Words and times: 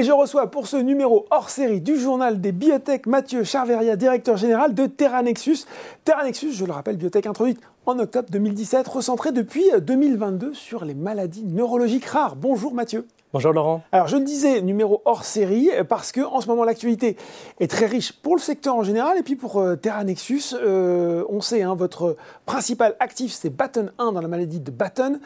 Et 0.00 0.02
je 0.02 0.12
reçois 0.12 0.50
pour 0.50 0.66
ce 0.66 0.78
numéro 0.78 1.26
hors 1.30 1.50
série 1.50 1.82
du 1.82 1.94
journal 1.94 2.40
des 2.40 2.52
biotech 2.52 3.06
Mathieu 3.06 3.44
Charveria, 3.44 3.96
directeur 3.96 4.38
général 4.38 4.72
de 4.72 4.86
Terranexus. 4.86 5.66
Terranexus, 6.06 6.54
je 6.54 6.64
le 6.64 6.72
rappelle, 6.72 6.96
biotech 6.96 7.26
introduite 7.26 7.60
en 7.84 7.98
octobre 7.98 8.30
2017, 8.30 8.88
recentrée 8.88 9.30
depuis 9.30 9.66
2022 9.78 10.54
sur 10.54 10.86
les 10.86 10.94
maladies 10.94 11.44
neurologiques 11.44 12.06
rares. 12.06 12.36
Bonjour 12.36 12.72
Mathieu. 12.72 13.06
Bonjour 13.32 13.52
Laurent. 13.52 13.84
Alors 13.92 14.08
je 14.08 14.16
le 14.16 14.24
disais, 14.24 14.60
numéro 14.60 15.02
hors 15.04 15.22
série, 15.22 15.70
parce 15.88 16.10
que 16.10 16.20
en 16.20 16.40
ce 16.40 16.48
moment 16.48 16.64
l'actualité 16.64 17.16
est 17.60 17.70
très 17.70 17.86
riche 17.86 18.12
pour 18.12 18.34
le 18.34 18.40
secteur 18.40 18.74
en 18.74 18.82
général 18.82 19.16
et 19.18 19.22
puis 19.22 19.36
pour 19.36 19.60
euh, 19.60 19.76
Terra 19.76 20.02
Nexus. 20.02 20.52
Euh, 20.54 21.22
on 21.28 21.40
sait, 21.40 21.62
hein, 21.62 21.76
votre 21.76 22.16
principal 22.44 22.96
actif 22.98 23.32
c'est 23.32 23.50
Batten 23.50 23.92
1 23.98 24.10
dans 24.10 24.20
la 24.20 24.26
maladie 24.26 24.58
de 24.58 24.72
Batten, 24.72 25.20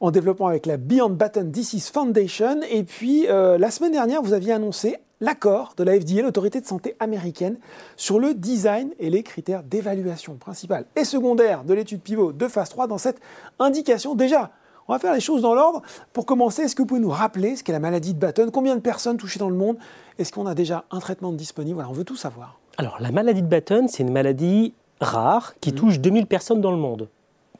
en 0.00 0.10
développement 0.10 0.48
avec 0.48 0.66
la 0.66 0.76
Beyond 0.76 1.08
Batten 1.08 1.50
Disease 1.50 1.88
Foundation. 1.88 2.60
Et 2.70 2.82
puis 2.82 3.26
euh, 3.30 3.56
la 3.56 3.70
semaine 3.70 3.92
dernière, 3.92 4.20
vous 4.20 4.34
aviez 4.34 4.52
annoncé 4.52 4.98
l'accord 5.22 5.72
de 5.78 5.84
la 5.84 5.98
FDA, 5.98 6.20
l'autorité 6.20 6.60
de 6.60 6.66
santé 6.66 6.94
américaine, 7.00 7.56
sur 7.96 8.18
le 8.18 8.34
design 8.34 8.90
et 8.98 9.08
les 9.08 9.22
critères 9.22 9.62
d'évaluation 9.62 10.34
principale 10.34 10.84
et 10.94 11.04
secondaire 11.04 11.64
de 11.64 11.72
l'étude 11.72 12.02
pivot 12.02 12.32
de 12.32 12.48
phase 12.48 12.68
3 12.68 12.86
dans 12.86 12.98
cette 12.98 13.18
indication 13.58 14.14
déjà. 14.14 14.50
On 14.88 14.92
va 14.92 14.98
faire 15.00 15.14
les 15.14 15.20
choses 15.20 15.42
dans 15.42 15.54
l'ordre. 15.54 15.82
Pour 16.12 16.26
commencer, 16.26 16.62
est-ce 16.62 16.76
que 16.76 16.82
vous 16.82 16.86
pouvez 16.86 17.00
nous 17.00 17.10
rappeler 17.10 17.56
ce 17.56 17.64
qu'est 17.64 17.72
la 17.72 17.80
maladie 17.80 18.14
de 18.14 18.18
Batten? 18.18 18.50
Combien 18.52 18.76
de 18.76 18.80
personnes 18.80 19.16
touchées 19.16 19.40
dans 19.40 19.48
le 19.48 19.56
monde 19.56 19.76
Est-ce 20.18 20.32
qu'on 20.32 20.46
a 20.46 20.54
déjà 20.54 20.84
un 20.92 21.00
traitement 21.00 21.32
disponible? 21.32 21.74
Voilà, 21.74 21.90
on 21.90 21.92
veut 21.92 22.04
tout 22.04 22.16
savoir. 22.16 22.60
Alors, 22.78 22.96
la 23.00 23.10
maladie 23.10 23.42
de 23.42 23.48
Batten, 23.48 23.88
c'est 23.88 24.04
une 24.04 24.12
maladie 24.12 24.74
rare 25.00 25.54
qui 25.60 25.72
mmh. 25.72 25.74
touche 25.74 25.98
2000 25.98 26.26
personnes 26.26 26.60
dans 26.60 26.70
le 26.70 26.76
monde, 26.76 27.08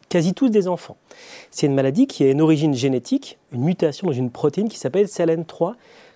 quasi 0.09 0.35
tous 0.35 0.51
des 0.51 0.69
enfants. 0.69 0.97
C'est 1.51 1.67
une 1.67 1.75
maladie 1.75 2.07
qui 2.07 2.23
a 2.23 2.31
une 2.31 2.41
origine 2.41 2.75
génétique, 2.75 3.39
une 3.53 3.63
mutation 3.63 4.07
dans 4.07 4.13
une 4.13 4.31
protéine 4.31 4.69
qui 4.69 4.79
s'appelle 4.79 5.07
CLN3, 5.07 5.75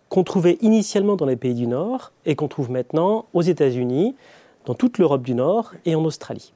qu'on 0.08 0.22
trouvait 0.22 0.58
initialement 0.60 1.16
dans 1.16 1.26
les 1.26 1.36
pays 1.36 1.54
du 1.54 1.66
Nord 1.66 2.12
et 2.24 2.36
qu'on 2.36 2.48
trouve 2.48 2.70
maintenant 2.70 3.26
aux 3.32 3.42
États-Unis, 3.42 4.14
dans 4.66 4.74
toute 4.74 4.98
l'Europe 4.98 5.22
du 5.22 5.34
Nord 5.34 5.72
et 5.86 5.94
en 5.94 6.04
Australie. 6.04 6.52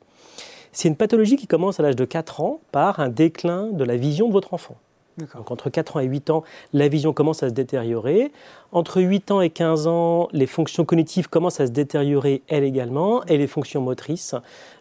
C'est 0.74 0.88
une 0.88 0.96
pathologie 0.96 1.36
qui 1.36 1.46
commence 1.46 1.80
à 1.80 1.82
l'âge 1.82 1.96
de 1.96 2.04
4 2.04 2.40
ans 2.40 2.60
par 2.72 3.00
un 3.00 3.08
déclin 3.08 3.68
de 3.68 3.84
la 3.84 3.96
vision 3.96 4.28
de 4.28 4.32
votre 4.32 4.52
enfant. 4.52 4.76
Donc 5.18 5.52
entre 5.52 5.70
4 5.70 5.96
ans 5.96 6.00
et 6.00 6.06
8 6.06 6.30
ans, 6.30 6.42
la 6.72 6.88
vision 6.88 7.12
commence 7.12 7.44
à 7.44 7.48
se 7.48 7.54
détériorer. 7.54 8.32
Entre 8.72 9.00
8 9.00 9.30
ans 9.30 9.40
et 9.40 9.50
15 9.50 9.86
ans, 9.86 10.28
les 10.32 10.46
fonctions 10.46 10.84
cognitives 10.84 11.28
commencent 11.28 11.60
à 11.60 11.68
se 11.68 11.70
détériorer 11.70 12.42
elles 12.48 12.64
également 12.64 13.24
et 13.26 13.38
les 13.38 13.46
fonctions 13.46 13.80
motrices 13.80 14.34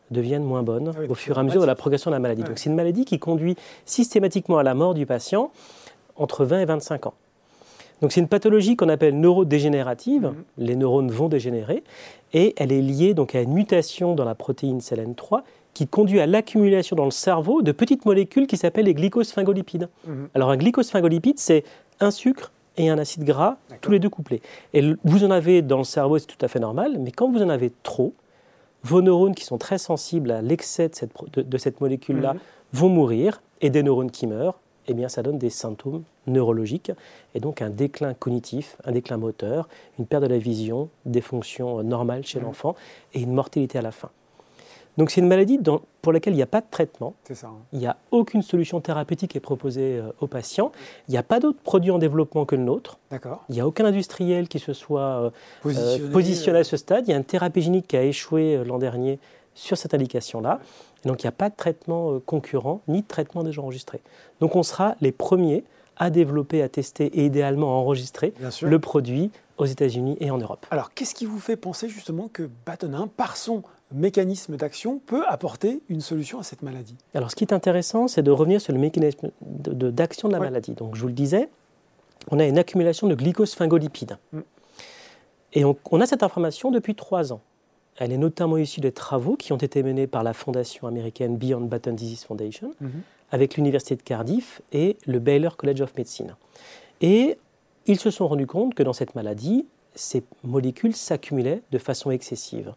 deviennent 0.10 0.44
moins 0.44 0.64
bonnes 0.64 0.94
ah 0.98 1.02
au 1.08 1.14
fur 1.14 1.38
et 1.38 1.40
à 1.40 1.44
mesure 1.44 1.62
de 1.62 1.68
la 1.68 1.76
progression 1.76 2.10
de 2.10 2.16
la 2.16 2.20
maladie. 2.20 2.44
Donc 2.44 2.58
c'est 2.58 2.70
une 2.72 2.76
maladie 2.76 3.06
qui 3.06 3.20
conduit 3.20 3.56
systématiquement 3.86 4.58
à 4.58 4.64
la 4.64 4.74
mort 4.74 4.96
du 4.96 5.06
patient 5.06 5.52
entre 6.16 6.44
20 6.44 6.62
et 6.62 6.66
25 6.66 7.06
ans. 7.06 7.14
Donc 8.02 8.12
c'est 8.12 8.20
une 8.20 8.28
pathologie 8.28 8.76
qu'on 8.76 8.90
appelle 8.90 9.20
neurodégénérative. 9.20 10.24
Mhm. 10.24 10.44
Les 10.58 10.76
neurones 10.76 11.12
vont 11.12 11.30
dégénérer 11.30 11.84
et 12.34 12.56
elle 12.58 12.72
est 12.72 12.82
liée 12.82 13.14
donc 13.14 13.36
à 13.36 13.42
une 13.42 13.54
mutation 13.54 14.16
dans 14.16 14.26
la 14.26 14.34
protéine 14.34 14.80
CLN3 14.80 15.44
qui 15.74 15.88
conduit 15.88 16.20
à 16.20 16.26
l'accumulation 16.26 16.96
dans 16.96 17.06
le 17.06 17.12
cerveau 17.12 17.62
de 17.62 17.72
petites 17.72 18.06
molécules 18.06 18.48
qui 18.48 18.58
s'appellent 18.58 18.86
les 18.86 18.94
glycosphinggolipides. 18.94 19.90
Mhm. 20.06 20.30
Alors 20.34 20.50
un 20.50 20.58
glycosphinggolipide, 20.58 21.40
c'est 21.40 21.64
un 22.00 22.12
sucre 22.12 22.52
et 22.78 22.90
un 22.90 22.98
acide 22.98 23.24
gras, 23.24 23.58
tous 23.82 23.92
les 23.92 24.00
deux 24.00 24.10
couplés. 24.10 24.42
Et 24.74 24.82
vous 25.04 25.24
en 25.24 25.32
avez 25.32 25.62
dans 25.62 25.78
le 25.78 25.84
cerveau, 25.84 26.18
c'est 26.18 26.28
tout 26.28 26.44
à 26.44 26.48
fait 26.48 26.60
normal, 26.60 26.98
mais 27.00 27.12
quand 27.12 27.32
vous 27.32 27.42
en 27.42 27.50
avez 27.50 27.72
trop, 27.84 28.14
vos 28.84 29.02
neurones 29.02 29.36
qui 29.36 29.46
sont 29.46 29.58
très 29.58 29.78
sensibles 29.78 30.32
à 30.32 30.42
l'excès 30.42 30.90
de 30.90 30.96
cette, 30.96 31.12
de, 31.36 31.58
cette 31.58 31.82
molécule-là 31.82 32.34
mhm. 32.34 32.40
vont 32.74 32.90
mourir, 32.90 33.42
et 33.62 33.70
des 33.70 33.84
neurones 33.84 34.12
qui 34.12 34.28
meurent, 34.28 34.60
eh 34.88 34.94
bien, 34.94 35.08
ça 35.08 35.24
donne 35.24 35.38
des 35.38 35.50
symptômes 35.50 36.04
neurologiques, 36.28 36.92
et 37.34 37.40
donc 37.40 37.62
un 37.62 37.70
déclin 37.70 38.14
cognitif, 38.14 38.76
un 38.84 38.92
déclin 38.92 39.18
moteur, 39.18 39.70
une 39.98 40.06
perte 40.06 40.24
de 40.24 40.28
la 40.28 40.38
vision, 40.38 40.90
des 41.06 41.22
fonctions 41.22 41.82
normales 41.84 42.26
chez 42.26 42.40
mhm. 42.40 42.46
l'enfant, 42.46 42.76
et 43.14 43.22
une 43.22 43.34
mortalité 43.34 43.78
à 43.78 43.82
la 43.82 43.92
fin. 43.92 44.10
Donc 44.98 45.10
c'est 45.10 45.22
une 45.22 45.28
maladie 45.28 45.60
pour 46.02 46.14
laquelle 46.14 46.34
il 46.34 46.38
n'y 46.38 46.44
a 46.44 46.48
pas 46.48 46.62
de 46.62 46.68
traitement. 46.70 47.16
Ça, 47.32 47.48
hein. 47.48 47.54
Il 47.74 47.80
n'y 47.80 47.88
a 47.88 47.98
aucune 48.12 48.42
solution 48.42 48.80
thérapeutique 48.80 49.32
qui 49.32 49.38
est 49.38 49.42
proposée 49.42 49.98
euh, 49.98 50.12
aux 50.20 50.28
patients. 50.28 50.72
Il 51.08 51.12
n'y 51.12 51.18
a 51.18 51.24
pas 51.24 51.40
d'autres 51.40 51.62
produits 51.62 51.92
en 51.92 51.98
développement 51.98 52.46
que 52.46 52.56
le 52.56 52.64
nôtre. 52.64 53.00
Il 53.50 53.56
n'y 53.56 53.62
a 53.62 53.68
aucun 53.68 53.86
industriel 53.86 54.48
qui 54.48 54.60
se 54.60 54.74
soit 54.74 55.02
euh, 55.02 55.30
euh, 55.66 56.12
positionné, 56.12 56.60
à 56.60 56.64
ce 56.64 56.78
stade. 56.78 57.08
Il 57.08 57.12
y 57.12 57.14
a 57.14 57.18
un 57.18 57.24
thérapie 57.24 57.62
génique 57.62 57.88
qui 57.88 57.98
a 57.98 58.04
échoué 58.04 58.64
l'an 58.66 58.78
dernier 58.78 59.20
sur 59.56 59.78
cette 59.78 59.94
indication-là. 59.94 60.60
donc 61.06 61.22
il 61.22 61.28
n'y 61.28 61.30
a 61.30 61.34
pas 61.34 61.50
de 61.50 61.56
traitement 61.56 62.20
concurrent 62.26 62.82
ni 62.88 63.04
de 63.04 63.08
traitement 63.08 63.44
déjà 63.44 63.62
enregistré. 63.62 64.02
Donc 64.40 64.56
on 64.56 64.64
sera 64.64 64.96
les 65.00 65.12
premiers 65.12 65.64
à 65.96 66.10
développer, 66.10 66.64
à 66.64 66.70
tester 66.70 67.06
et 67.06 67.26
idéalement 67.26 67.68
à 67.68 67.80
enregistrer 67.80 68.34
le 68.62 68.80
produit 68.80 69.32
aux 69.58 69.66
États-Unis 69.66 70.18
et 70.20 70.32
en 70.32 70.38
Europe. 70.38 70.66
Alors 70.72 70.94
qu'est-ce 70.94 71.14
qui 71.14 71.26
vous 71.26 71.40
fait 71.40 71.56
penser 71.56 71.88
justement 71.88 72.30
que 72.32 72.50
Batonin, 72.66 73.08
par 73.08 73.38
son 73.38 73.62
mécanisme 73.94 74.58
d'action 74.58 75.00
peut 75.06 75.26
apporter 75.28 75.82
une 75.90 76.02
solution 76.02 76.40
à 76.40 76.44
cette 76.44 76.62
maladie 76.62 76.96
Alors 77.14 77.32
ce 77.32 77.36
qui 77.36 77.44
est 77.44 77.54
intéressant, 77.54 78.08
c'est 78.08 78.24
de 78.24 78.32
revenir 78.32 78.62
sur 78.62 78.74
le 78.74 78.80
mécanisme 78.80 79.30
d'action 79.42 80.28
de, 80.28 80.34
la 80.34 80.40
maladie. 80.40 80.74
Donc 80.74 80.96
je 80.96 81.02
vous 81.02 81.08
le 81.08 81.14
disais, 81.14 81.50
on 82.32 82.40
a 82.40 82.46
une 82.46 82.58
accumulation 82.58 83.08
de 83.08 83.16
glycosphingolipides. 83.16 84.18
Mm. 84.32 84.40
Et 85.54 85.66
on, 85.66 86.02
a 86.02 86.06
cette 86.08 86.24
information 86.24 86.72
depuis 86.72 86.96
trois 86.96 87.32
ans. 87.32 87.42
Elle 87.98 88.12
est 88.12 88.18
notamment 88.18 88.58
issue 88.58 88.82
des 88.82 88.92
travaux 88.92 89.36
qui 89.36 89.54
ont 89.54 89.58
été 89.58 89.84
menés 89.84 90.08
par 90.08 90.24
la 90.24 90.34
fondation 90.34 90.88
américaine 90.88 91.38
Beyond 91.38 91.62
Batten 91.62 91.96
Disease 91.96 92.24
Foundation, 92.24 92.74
mm-hmm. 92.82 92.88
avec 93.32 93.56
l'Université 93.56 93.96
de 93.96 94.02
Cardiff 94.02 94.62
et 94.72 94.98
le 95.06 95.20
Baylor 95.20 95.56
College 95.56 95.82
of 95.82 95.96
Medicine. 95.96 96.36
Et 97.02 97.38
ils 97.86 98.00
se 98.00 98.10
sont 98.10 98.28
rendus 98.28 98.48
compte 98.48 98.74
que 98.74 98.82
dans 98.82 98.94
cette 98.94 99.14
maladie, 99.14 99.68
ces 99.94 100.24
molécules 100.44 100.96
s'accumulaient 100.96 101.62
de 101.72 101.78
façon 101.78 102.10
excessive. 102.10 102.74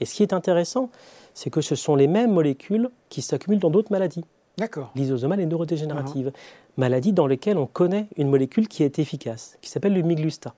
Et 0.00 0.04
ce 0.04 0.14
qui 0.14 0.22
est 0.22 0.32
intéressant, 0.32 0.90
c'est 1.34 1.50
que 1.50 1.60
ce 1.60 1.74
sont 1.74 1.96
les 1.96 2.06
mêmes 2.06 2.32
molécules 2.32 2.90
qui 3.08 3.22
s'accumulent 3.22 3.58
dans 3.60 3.70
d'autres 3.70 3.92
maladies. 3.92 4.24
D'accord. 4.56 4.92
Lysosomales 4.94 5.40
et 5.40 5.46
neurodégénératives. 5.46 6.28
Uh-huh. 6.28 6.76
Maladies 6.76 7.12
dans 7.12 7.26
lesquelles 7.26 7.58
on 7.58 7.66
connaît 7.66 8.06
une 8.16 8.28
molécule 8.28 8.68
qui 8.68 8.82
est 8.82 8.98
efficace, 8.98 9.58
qui 9.60 9.70
s'appelle 9.70 9.94
le 9.94 10.02
miglusta. 10.02 10.54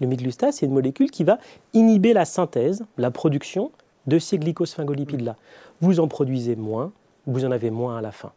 Le 0.00 0.06
miglusta, 0.06 0.52
c'est 0.52 0.66
une 0.66 0.72
molécule 0.72 1.10
qui 1.10 1.24
va 1.24 1.38
inhiber 1.72 2.12
la 2.12 2.24
synthèse, 2.24 2.84
la 2.98 3.10
production 3.10 3.70
de 4.06 4.18
ces 4.18 4.38
glycosphingolipides-là. 4.38 5.36
Vous 5.80 6.00
en 6.00 6.08
produisez 6.08 6.56
moins, 6.56 6.92
vous 7.26 7.44
en 7.44 7.50
avez 7.50 7.70
moins 7.70 7.98
à 7.98 8.00
la 8.00 8.12
fin. 8.12 8.32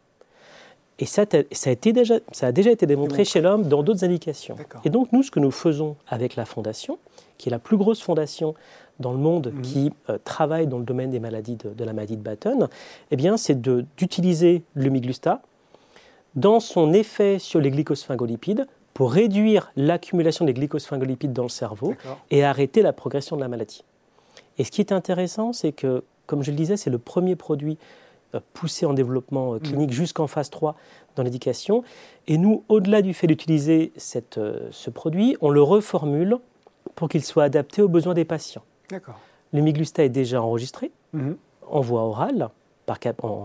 Et 1.00 1.06
ça, 1.06 1.24
ça, 1.52 1.70
a, 1.70 1.72
été 1.72 1.94
déjà, 1.94 2.16
ça 2.30 2.48
a 2.48 2.52
déjà 2.52 2.70
été 2.70 2.84
démontré 2.84 3.24
chez 3.24 3.40
l'homme 3.40 3.66
dans 3.66 3.82
d'autres 3.82 4.04
indications. 4.04 4.56
Et 4.84 4.90
donc, 4.90 5.12
nous, 5.12 5.22
ce 5.22 5.30
que 5.30 5.40
nous 5.40 5.50
faisons 5.50 5.96
avec 6.06 6.36
la 6.36 6.44
Fondation, 6.44 6.98
qui 7.38 7.48
est 7.48 7.50
la 7.50 7.58
plus 7.58 7.78
grosse 7.78 8.02
fondation 8.02 8.54
dans 9.00 9.12
le 9.12 9.18
monde 9.18 9.50
mhm. 9.54 9.62
qui 9.62 9.92
euh, 10.10 10.18
travaille 10.22 10.66
dans 10.66 10.76
le 10.76 10.84
domaine 10.84 11.10
des 11.10 11.20
maladies 11.20 11.56
de, 11.56 11.84
la 11.84 11.94
maladie 11.94 12.18
de 12.18 12.22
Batten, 12.22 12.68
eh 13.10 13.16
bien, 13.16 13.38
c'est 13.38 13.58
d'utiliser 13.62 14.62
le 14.74 14.90
miglusta 14.90 15.40
dans 16.34 16.60
son 16.60 16.92
effet 16.92 17.38
sur 17.38 17.60
les 17.60 17.70
glycosphingolipides 17.70 18.66
pour 18.92 19.12
réduire 19.12 19.72
l'accumulation 19.76 20.44
des 20.44 20.52
glycosphingolipides 20.52 21.32
dans 21.32 21.44
le 21.44 21.48
cerveau 21.48 21.94
et 22.30 22.44
arrêter 22.44 22.82
la 22.82 22.92
progression 22.92 23.36
de 23.36 23.40
la 23.40 23.48
maladie. 23.48 23.84
Et 24.58 24.64
ce 24.64 24.70
qui 24.70 24.82
est 24.82 24.92
intéressant, 24.92 25.54
c'est 25.54 25.72
que, 25.72 26.04
comme 26.26 26.42
je 26.42 26.50
le 26.50 26.56
disais, 26.58 26.76
c'est 26.76 26.90
le 26.90 26.98
premier 26.98 27.36
produit 27.36 27.78
poussé 28.38 28.86
en 28.86 28.92
développement 28.92 29.54
euh, 29.54 29.58
clinique 29.58 29.90
mhm. 29.90 29.96
jusqu'en 29.96 30.26
phase 30.26 30.50
3 30.50 30.76
dans 31.16 31.22
l'éducation. 31.22 31.82
Et 32.26 32.38
nous, 32.38 32.64
au-delà 32.68 33.02
du 33.02 33.14
fait 33.14 33.26
d'utiliser 33.26 33.92
ce 33.96 34.90
produit, 34.90 35.36
on 35.40 35.50
le 35.50 35.62
reformule 35.62 36.36
pour 36.94 37.08
qu'il 37.08 37.24
soit 37.24 37.44
adapté 37.44 37.82
aux 37.82 37.88
besoins 37.88 38.14
des 38.14 38.24
patients. 38.24 38.62
Le 39.52 39.60
miglusta 39.60 40.04
est 40.04 40.10
déjà 40.10 40.42
enregistré 40.42 40.90
mhm. 41.12 41.36
en 41.68 41.80
voie 41.80 42.02
orale, 42.02 42.50
par 42.86 42.98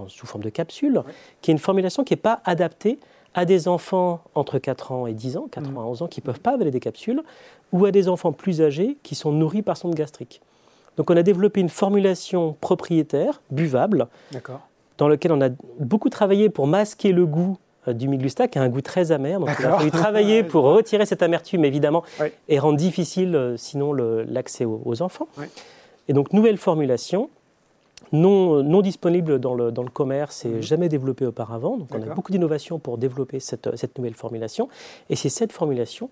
sous 0.08 0.26
forme 0.26 0.44
de 0.44 0.50
capsule, 0.50 1.04
qui 1.42 1.52
est 1.52 1.54
une 1.54 1.60
formulation 1.60 2.04
qui 2.04 2.14
n'est 2.14 2.18
pas 2.22 2.42
adaptée 2.46 3.00
à 3.36 3.46
des 3.46 3.68
enfants 3.68 4.22
entre 4.34 4.58
4 4.58 4.92
ans 4.92 5.08
et 5.08 5.14
10 5.14 5.38
ans, 5.38 5.48
4 5.52 5.70
mhm. 5.70 5.78
ans 5.78 5.82
à 5.82 5.86
11 5.86 6.02
ans, 6.04 6.08
qui 6.08 6.22
ne 6.22 6.26
peuvent 6.26 6.40
pas 6.40 6.54
avaler 6.54 6.72
des 6.72 6.80
capsules, 6.80 7.22
ou 7.72 7.86
à 7.86 7.92
des 7.92 8.08
enfants 8.08 8.32
plus 8.32 8.62
âgés 8.62 8.98
qui 9.04 9.16
sont 9.16 9.32
nourris 9.32 9.62
par 9.62 9.78
sonde 9.78 9.94
gastrique. 9.94 10.42
Donc 10.98 11.10
on 11.10 11.18
a 11.18 11.24
développé 11.24 11.60
une 11.60 11.70
formulation 11.70 12.56
propriétaire, 12.62 13.42
buvable, 13.52 14.08
dans 14.98 15.08
laquelle 15.08 15.32
on 15.32 15.42
a 15.42 15.50
beaucoup 15.80 16.10
travaillé 16.10 16.50
pour 16.50 16.68
masquer 16.68 17.12
le 17.12 17.26
goût 17.26 17.58
euh, 17.88 17.94
du 17.94 18.08
miglusta 18.08 18.48
qui 18.48 18.60
a 18.60 18.62
un 18.62 18.70
goût 18.70 18.82
très 18.82 19.12
amer. 19.12 19.40
Donc 19.40 19.50
il 19.60 19.66
a 19.66 19.78
fallu 19.78 19.92
travailler 19.92 20.44
pour 20.52 20.64
retirer 20.64 21.06
cette 21.06 21.22
amertume 21.22 21.66
évidemment 21.66 22.04
et 22.48 22.60
rendre 22.60 22.78
difficile 22.78 23.36
euh, 23.36 23.58
sinon 23.58 23.94
l'accès 23.94 24.66
aux, 24.66 25.02
enfants. 25.02 25.28
Et 26.08 26.14
donc 26.14 26.34
nouvelle 26.34 26.58
formulation. 26.58 27.30
Non, 28.12 28.62
non 28.62 28.82
disponible 28.82 29.40
dans 29.40 29.56
le, 29.56 29.72
dans 29.72 29.82
le 29.82 29.90
commerce 29.90 30.46
et 30.46 30.50
mhm. 30.50 30.62
jamais 30.62 30.90
développée 30.90 31.26
auparavant. 31.26 31.76
Donc 31.76 31.88
on 31.92 32.02
a 32.04 32.14
beaucoup 32.14 32.32
d'innovations 32.32 32.78
pour 32.78 33.00
développer 33.00 33.40
cette, 33.40 33.76
cette, 33.76 33.98
nouvelle 33.98 34.14
formulation. 34.14 34.70
Et 35.10 35.16
c'est 35.16 35.30
cette 35.30 35.52
formulation 35.52 36.10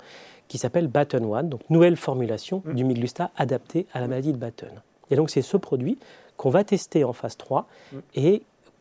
qui 0.47 0.57
s'appelle 0.57 0.87
Batten 0.87 1.23
One, 1.23 1.49
donc 1.49 1.61
nouvelle 1.69 1.95
formulation 1.95 2.63
mhm. 2.65 2.73
du 2.73 2.83
miglusta 2.83 3.29
adaptée 3.37 3.85
à 3.93 3.99
la 3.99 4.07
maladie 4.07 4.33
de 4.33 4.37
Batten. 4.37 4.71
Et 5.11 5.15
donc 5.15 5.29
c'est 5.29 5.43
ce 5.43 5.55
produit 5.55 5.99
qu'on 6.35 6.49
va 6.49 6.63
tester 6.63 7.03
en 7.03 7.13
phase 7.13 7.37
3 7.37 7.67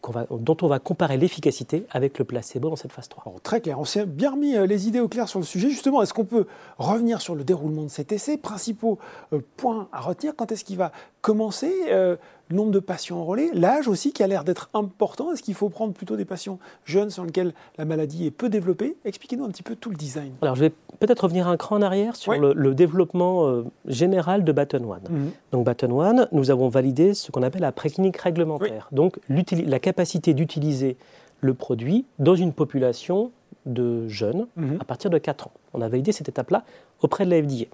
mhm. 0.08 0.26
et 0.31 0.38
dont 0.38 0.56
on 0.62 0.66
va 0.66 0.78
comparer 0.78 1.16
l'efficacité 1.16 1.87
avec 1.90 2.19
le 2.19 2.25
placebo 2.25 2.70
dans 2.70 2.76
cette 2.76 2.93
phase 2.93 3.08
3. 3.08 3.34
très 3.43 3.60
clair. 3.60 3.78
On 3.78 3.84
s'est 3.84 4.06
bien 4.06 4.32
remis 4.32 4.56
euh, 4.56 4.66
les 4.66 4.88
idées 4.88 5.00
au 5.00 5.08
clair 5.08 5.28
sur 5.28 5.38
le 5.38 5.44
sujet. 5.44 5.70
Justement, 5.70 6.02
est-ce 6.02 6.14
qu'on 6.14 6.25
peut 6.25 6.46
revenir 6.78 7.20
sur 7.20 7.34
le 7.34 7.44
déroulement 7.44 7.84
de 7.84 7.88
cet 7.88 8.12
essai? 8.12 8.37
Principaux 8.37 8.99
euh, 9.32 9.40
points 9.56 9.88
à 9.93 10.00
retenir. 10.00 10.34
Quand 10.37 10.52
est-ce 10.52 10.64
qu'il 10.64 10.78
va 10.78 10.93
commencer? 11.20 11.72
Euh, 11.88 12.16
nombre 12.50 12.71
de 12.71 12.79
patients 12.79 13.19
enrôlés, 13.19 13.50
l'âge 13.55 13.89
aussi 13.89 14.12
qui 14.12 14.23
a 14.23 14.27
l'air 14.27 14.44
d'être 14.44 14.71
important. 14.75 15.33
Est-ce 15.33 15.43
qu'il 15.43 15.55
faut 15.55 15.69
prendre 15.69 15.93
plutôt 15.93 16.17
des 16.17 16.25
patients 16.25 16.59
jeunes 16.85 17.11
sur 17.11 17.25
lesquels 17.25 17.53
la 17.79 17.85
maladie 17.85 18.27
est 18.27 18.31
peu 18.31 18.49
développée? 18.49 18.97
Expliquez-nous 19.05 19.44
un 19.44 19.50
petit 19.50 19.62
peu 19.62 19.77
tout 19.77 19.91
le 19.91 19.97
design. 19.97 20.33
Alors 20.43 20.55
je 20.55 20.61
vais 20.61 20.73
peut-être 20.99 21.25
revenir 21.25 21.49
un 21.49 21.56
cran 21.56 21.77
en 21.77 21.83
arrière 21.83 22.17
sur 22.17 22.33
le, 22.35 22.75
développement 22.75 23.47
euh, 23.47 23.65
général 23.87 24.44
de 24.44 24.53
Baton 24.53 24.85
One. 24.91 25.03
Mhm. 25.09 25.31
Donc 25.53 25.65
Baton 25.65 25.99
One, 25.99 26.29
nous 26.33 26.50
avons 26.50 26.69
validé 26.69 27.15
ce 27.15 27.31
qu'on 27.31 27.43
appelle 27.43 27.62
la 27.62 27.73
préclinique 27.73 28.17
réglementaire. 28.17 28.89
Donc 28.93 29.19
la 29.29 29.79
capacité 29.79 30.35
d'utiliser 30.35 30.97
le 31.41 31.55
produit 31.55 32.06
dans 32.19 32.35
une 32.35 32.53
population 32.53 33.31
de 33.67 34.09
jeunes 34.09 34.47
mhm. 34.56 34.79
à 34.81 34.85
partir 34.85 35.11
de 35.11 35.19
4 35.19 35.49
ans. 35.49 35.53
On 35.75 35.81
a 35.83 35.89
validé 35.89 36.12
cette 36.12 36.29
étape-là 36.29 36.65
auprès 37.03 37.25
de 37.25 37.31
la 37.31 37.43
FDA. 37.43 37.67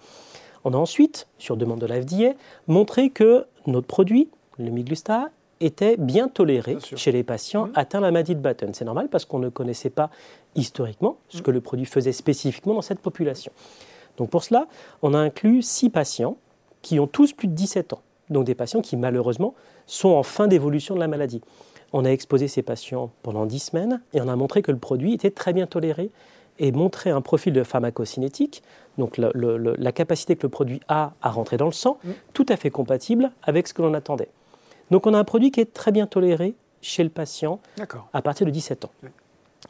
On 0.65 0.75
a 0.75 0.76
ensuite, 0.76 1.29
sur 1.38 1.56
demande 1.56 1.81
de 1.81 1.87
la 1.87 2.03
FDA, 2.03 2.32
montré 2.67 3.11
que 3.11 3.47
notre 3.67 3.87
produit 3.87 4.29
le 4.58 4.70
miglusta 4.70 5.31
était 5.60 5.96
bien 5.96 6.28
toléré 6.28 6.78
chez 6.96 7.12
les 7.12 7.25
patients 7.25 7.66
mmh. 7.66 7.72
atteints 7.75 7.99
de 7.99 8.05
la 8.05 8.10
maladie 8.10 8.34
de 8.34 8.40
Batten. 8.40 8.75
C'est 8.75 8.84
normal 8.84 9.08
parce 9.08 9.25
qu'on 9.25 9.38
ne 9.38 9.49
connaissait 9.49 9.90
pas 9.90 10.10
historiquement 10.55 11.19
ce 11.28 11.38
mmh. 11.38 11.43
que 11.43 11.50
le 11.50 11.60
produit 11.60 11.87
faisait 11.87 12.12
spécifiquement 12.12 12.75
dans 12.75 12.82
cette 12.82 13.00
population. 13.00 13.52
Donc 14.16 14.31
pour 14.31 14.44
cela, 14.44 14.66
on 15.02 15.14
a 15.14 15.19
inclus 15.19 15.62
six 15.62 15.90
patients 15.90 16.37
qui 16.82 17.00
ont 17.00 17.06
tous 17.06 17.32
plus 17.32 17.49
de 17.49 17.55
17 17.55 17.93
ans, 17.93 18.02
donc 18.31 18.44
des 18.44 18.55
patients 18.55 18.82
qui 18.82 18.96
malheureusement 18.96 19.55
sont 19.87 20.10
en 20.10 20.22
fin 20.22 20.46
d'évolution 20.46 20.94
de 20.94 21.00
la 21.00 21.08
maladie. 21.08 21.40
On 21.93 22.05
a 22.05 22.10
exposé 22.10 22.49
ces 22.49 22.62
patients 22.62 23.10
pendant 23.22 23.46
10 23.46 23.58
semaines 23.58 24.02
et 24.12 24.20
on 24.20 24.28
a 24.28 24.37
montré 24.37 24.62
que 24.62 24.70
le 24.70 24.78
produit 24.78 25.14
était 25.14 25.31
très 25.31 25.52
bien 25.52 25.66
toléré 25.66 26.10
et 26.58 26.72
montrait 26.72 27.10
un 27.10 27.20
profil 27.20 27.52
de 27.52 27.62
pharmacocinétique, 27.62 28.62
donc 28.99 29.16
la 29.16 29.93
capacité 29.93 30.34
que 30.34 30.43
le 30.43 30.49
produit 30.49 30.81
a 30.88 31.12
à 31.22 31.31
rentrer 31.31 31.56
dans 31.56 31.66
le 31.66 31.72
sang, 31.72 31.99
mmh. 32.02 32.10
tout 32.32 32.46
à 32.49 32.56
fait 32.56 32.70
compatible 32.70 33.31
avec 33.44 33.69
ce 33.69 33.75
que 33.75 33.82
l'on 33.82 33.94
attendait. 33.94 34.28
Donc 34.90 35.06
on 35.06 35.14
a 35.14 35.19
un 35.19 35.25
produit 35.25 35.50
qui 35.50 35.61
est 35.61 35.73
très 35.73 35.93
bien 35.93 36.06
toléré 36.06 36.55
chez 36.81 37.02
le 37.02 37.11
patient 37.11 37.61
à 38.12 38.23
partir 38.23 38.46
de 38.46 38.50
17 38.50 38.85
ans. 38.85 38.90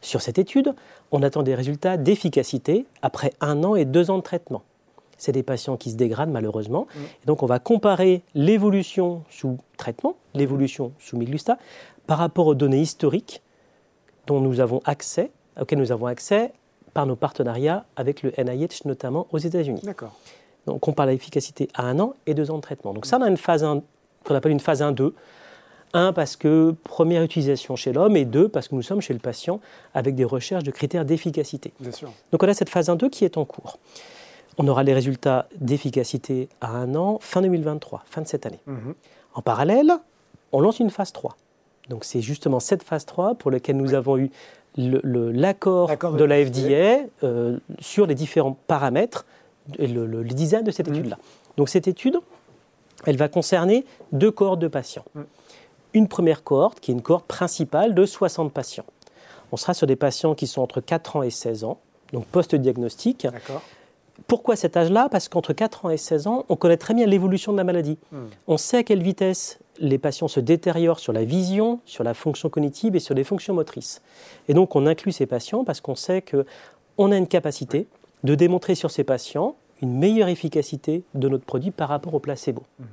Sur 0.00 0.20
cette 0.20 0.38
étude, 0.38 0.74
on 1.10 1.22
attend 1.22 1.42
des 1.42 1.54
résultats 1.54 1.96
d'efficacité 1.96 2.86
après 3.02 3.32
un 3.40 3.64
an 3.64 3.74
et 3.74 3.84
deux 3.84 4.10
ans 4.10 4.18
de 4.18 4.22
traitement. 4.22 4.62
C'est 5.16 5.32
des 5.32 5.42
patients 5.42 5.76
qui 5.76 5.90
se 5.90 5.96
dégradent 5.96 6.30
malheureusement. 6.30 6.86
Mm. 6.94 7.00
donc 7.26 7.42
on 7.42 7.46
va 7.46 7.58
comparer 7.58 8.22
l'évolution 8.34 9.24
sous 9.30 9.58
traitement, 9.76 10.14
l'évolution 10.34 10.92
sous 11.00 11.16
Miglusta, 11.16 11.58
par 12.06 12.18
rapport 12.18 12.46
aux 12.46 12.54
données 12.54 12.80
historiques 12.80 13.42
dont 14.26 14.40
nous 14.40 14.60
avons 14.60 14.80
accès, 14.84 15.30
auxquelles 15.60 15.78
nous 15.78 15.90
avons 15.90 16.06
accès 16.06 16.52
par 16.94 17.06
nos 17.06 17.16
partenariats 17.16 17.84
avec 17.96 18.22
le 18.22 18.32
NIH, 18.38 18.82
notamment 18.84 19.26
aux 19.32 19.38
États-Unis. 19.38 19.80
Donc 20.66 20.76
on 20.76 20.78
compare 20.78 21.06
l'efficacité 21.06 21.68
à 21.74 21.84
un 21.86 21.98
an 21.98 22.14
et 22.26 22.34
deux 22.34 22.50
ans 22.50 22.56
de 22.56 22.62
traitement. 22.62 22.92
Donc 22.92 23.06
ça, 23.06 23.18
on 23.18 23.22
a 23.22 23.28
une 23.28 23.36
phase 23.36 23.64
1 23.64 23.82
qu'on 24.28 24.34
appelle 24.34 24.52
une 24.52 24.60
phase 24.60 24.82
1-2. 24.82 25.12
Un, 25.94 26.12
parce 26.12 26.36
que 26.36 26.74
première 26.84 27.22
utilisation 27.22 27.74
chez 27.74 27.92
l'homme, 27.92 28.16
et 28.16 28.26
deux, 28.26 28.48
parce 28.48 28.68
que 28.68 28.74
nous 28.74 28.82
sommes 28.82 29.00
chez 29.00 29.14
le 29.14 29.18
patient 29.18 29.60
avec 29.94 30.14
des 30.14 30.24
recherches 30.24 30.64
de 30.64 30.70
critères 30.70 31.06
d'efficacité. 31.06 31.72
Donc 32.30 32.42
on 32.42 32.48
a 32.48 32.54
cette 32.54 32.68
phase 32.68 32.88
1-2 32.90 33.08
qui 33.08 33.24
est 33.24 33.38
en 33.38 33.46
cours. 33.46 33.78
On 34.58 34.68
aura 34.68 34.82
les 34.82 34.92
résultats 34.92 35.48
d'efficacité 35.56 36.48
à 36.60 36.72
un 36.72 36.94
an, 36.94 37.18
fin 37.20 37.40
2023, 37.40 38.04
fin 38.06 38.20
de 38.20 38.26
cette 38.26 38.44
année. 38.44 38.60
Mhm. 38.66 38.94
En 39.34 39.40
parallèle, 39.40 39.92
on 40.52 40.60
lance 40.60 40.78
une 40.80 40.90
phase 40.90 41.12
3. 41.12 41.36
Donc 41.88 42.04
c'est 42.04 42.20
justement 42.20 42.60
cette 42.60 42.82
phase 42.82 43.06
3 43.06 43.36
pour 43.36 43.50
laquelle 43.50 43.76
nous 43.76 43.94
avons 43.94 44.18
eu 44.18 44.30
l'accord 44.76 45.88
de, 45.88 46.24
la 46.24 46.44
FDA 46.44 47.06
euh, 47.22 47.58
sur 47.78 48.06
les 48.06 48.14
différents 48.14 48.58
paramètres 48.66 49.24
et 49.78 49.86
le, 49.86 50.22
design 50.24 50.64
de 50.64 50.70
cette 50.70 50.88
mhm. 50.88 50.94
étude-là. 50.96 51.18
Donc 51.56 51.68
cette 51.70 51.88
étude, 51.88 52.18
elle 53.06 53.16
va 53.16 53.28
concerner 53.28 53.84
deux 54.12 54.30
cohortes 54.30 54.60
de 54.60 54.68
patients. 54.68 55.04
Une 55.94 56.08
première 56.08 56.44
cohorte, 56.44 56.80
qui 56.80 56.90
est 56.90 56.94
une 56.94 57.02
cohorte 57.02 57.26
principale 57.26 57.94
de 57.94 58.04
60 58.04 58.52
patients. 58.52 58.84
On 59.52 59.56
sera 59.56 59.74
sur 59.74 59.86
des 59.86 59.96
patients 59.96 60.34
qui 60.34 60.46
sont 60.46 60.60
entre 60.60 60.80
4 60.80 61.16
ans 61.16 61.22
et 61.22 61.30
16 61.30 61.64
ans, 61.64 61.78
donc 62.12 62.26
post-diagnostic. 62.26 63.26
Pourquoi 64.26 64.56
cet 64.56 64.76
âge-là? 64.76 65.08
Parce 65.10 65.28
qu'entre 65.28 65.52
4 65.52 65.86
ans 65.86 65.90
et 65.90 65.96
16 65.96 66.26
ans, 66.26 66.44
on 66.48 66.56
connaît 66.56 66.76
très 66.76 66.92
bien 66.92 67.06
l'évolution 67.06 67.52
de 67.52 67.56
la 67.56 67.64
maladie. 67.64 67.98
Mm. 68.10 68.18
On 68.48 68.56
sait 68.56 68.78
à 68.78 68.82
quelle 68.82 69.02
vitesse 69.02 69.58
les 69.78 69.98
patients 69.98 70.28
se 70.28 70.40
détériorent 70.40 70.98
sur 70.98 71.12
la 71.12 71.24
vision, 71.24 71.80
sur 71.84 72.02
la 72.02 72.14
fonction 72.14 72.50
cognitive 72.50 72.96
et 72.96 73.00
sur 73.00 73.14
les 73.14 73.24
fonctions 73.24 73.54
motrices. 73.54 74.02
Et 74.48 74.54
donc 74.54 74.74
on 74.74 74.86
inclut 74.86 75.12
ces 75.12 75.26
patients 75.26 75.64
parce 75.64 75.80
qu'on 75.80 75.94
sait 75.94 76.22
qu'on 76.22 77.12
a 77.12 77.16
une 77.16 77.28
capacité 77.28 77.86
de 78.24 78.34
démontrer 78.34 78.74
sur 78.74 78.90
ces 78.90 79.04
patients 79.04 79.56
une 79.82 79.98
meilleure 79.98 80.28
efficacité 80.28 81.02
de 81.14 81.28
notre 81.28 81.44
produit 81.44 81.70
par 81.70 81.88
rapport 81.88 82.14
au 82.14 82.18
placebo. 82.18 82.62
Mhm. 82.78 82.86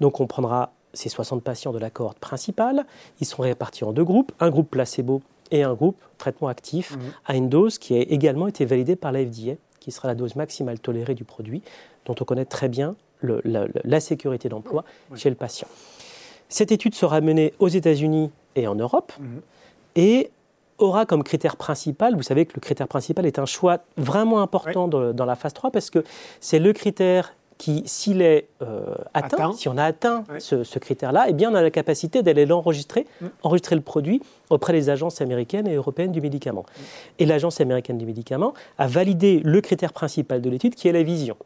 Donc 0.00 0.20
on 0.20 0.26
prendra 0.26 0.72
ces 0.92 1.08
60 1.08 1.42
patients 1.42 1.72
de 1.72 1.78
la 1.78 1.90
cohorte 1.90 2.18
principale, 2.18 2.86
ils 3.20 3.26
seront 3.26 3.42
répartis 3.42 3.84
en 3.84 3.92
deux 3.92 4.04
groupes, 4.04 4.32
un 4.40 4.50
groupe 4.50 4.70
placebo 4.70 5.22
et 5.50 5.62
un 5.62 5.74
groupe 5.74 5.96
traitement 6.18 6.48
actif 6.48 6.96
mhm. 6.96 7.02
à 7.26 7.36
une 7.36 7.48
dose 7.48 7.78
qui 7.78 7.94
a 7.94 8.00
également 8.00 8.48
été 8.48 8.64
validée 8.64 8.96
par 8.96 9.12
la 9.12 9.24
FDA, 9.24 9.54
qui 9.80 9.92
sera 9.92 10.08
la 10.08 10.14
dose 10.14 10.36
maximale 10.36 10.80
tolérée 10.80 11.14
du 11.14 11.24
produit, 11.24 11.62
dont 12.06 12.14
on 12.20 12.24
connaît 12.24 12.44
très 12.44 12.68
bien 12.68 12.96
la, 13.22 14.00
sécurité 14.00 14.48
d'emploi 14.48 14.84
chez 15.14 15.30
le 15.30 15.36
patient. 15.36 15.68
Cette 16.48 16.70
étude 16.70 16.94
sera 16.94 17.20
menée 17.20 17.54
aux 17.58 17.68
États-Unis 17.68 18.30
et 18.54 18.66
en 18.66 18.74
Europe, 18.74 19.12
mhm. 19.18 19.40
et 19.96 20.30
aura 20.78 21.06
comme 21.06 21.22
critère 21.22 21.56
principal, 21.56 22.16
vous 22.16 22.22
savez 22.22 22.46
que 22.46 22.52
le 22.54 22.60
critère 22.60 22.88
principal 22.88 23.26
est 23.26 23.38
un 23.38 23.46
choix 23.46 23.78
vraiment 23.96 24.40
important 24.40 24.88
dans, 24.88 25.24
la 25.24 25.36
phase 25.36 25.52
3 25.52 25.70
parce 25.70 25.90
que 25.90 26.04
c'est 26.40 26.58
le 26.58 26.72
critère 26.72 27.34
qui, 27.58 27.82
s'il 27.86 28.20
est 28.20 28.48
euh, 28.60 28.94
atteint, 29.14 29.52
si 29.52 29.68
on 29.68 29.78
a 29.78 29.84
atteint 29.84 30.24
ce, 30.38 30.78
critère-là, 30.78 31.26
eh 31.28 31.32
bien 31.32 31.50
on 31.50 31.54
a 31.54 31.62
la 31.62 31.70
capacité 31.70 32.22
d'aller 32.22 32.44
l'enregistrer, 32.44 33.06
mm. 33.20 33.26
enregistrer 33.42 33.76
le 33.76 33.80
produit 33.80 34.20
auprès 34.50 34.74
des 34.74 34.90
agences 34.90 35.22
américaines 35.22 35.66
et 35.66 35.74
européennes 35.74 36.12
du 36.12 36.20
médicament. 36.20 36.66
Mm. 36.68 36.82
Et 37.20 37.26
l'agence 37.26 37.60
américaine 37.60 37.96
du 37.96 38.04
médicament 38.04 38.52
a 38.76 38.86
validé 38.86 39.40
le 39.42 39.60
critère 39.62 39.94
principal 39.94 40.42
de 40.42 40.50
l'étude 40.50 40.74
qui 40.74 40.88
est 40.88 40.92
la 40.92 41.02
vision. 41.02 41.36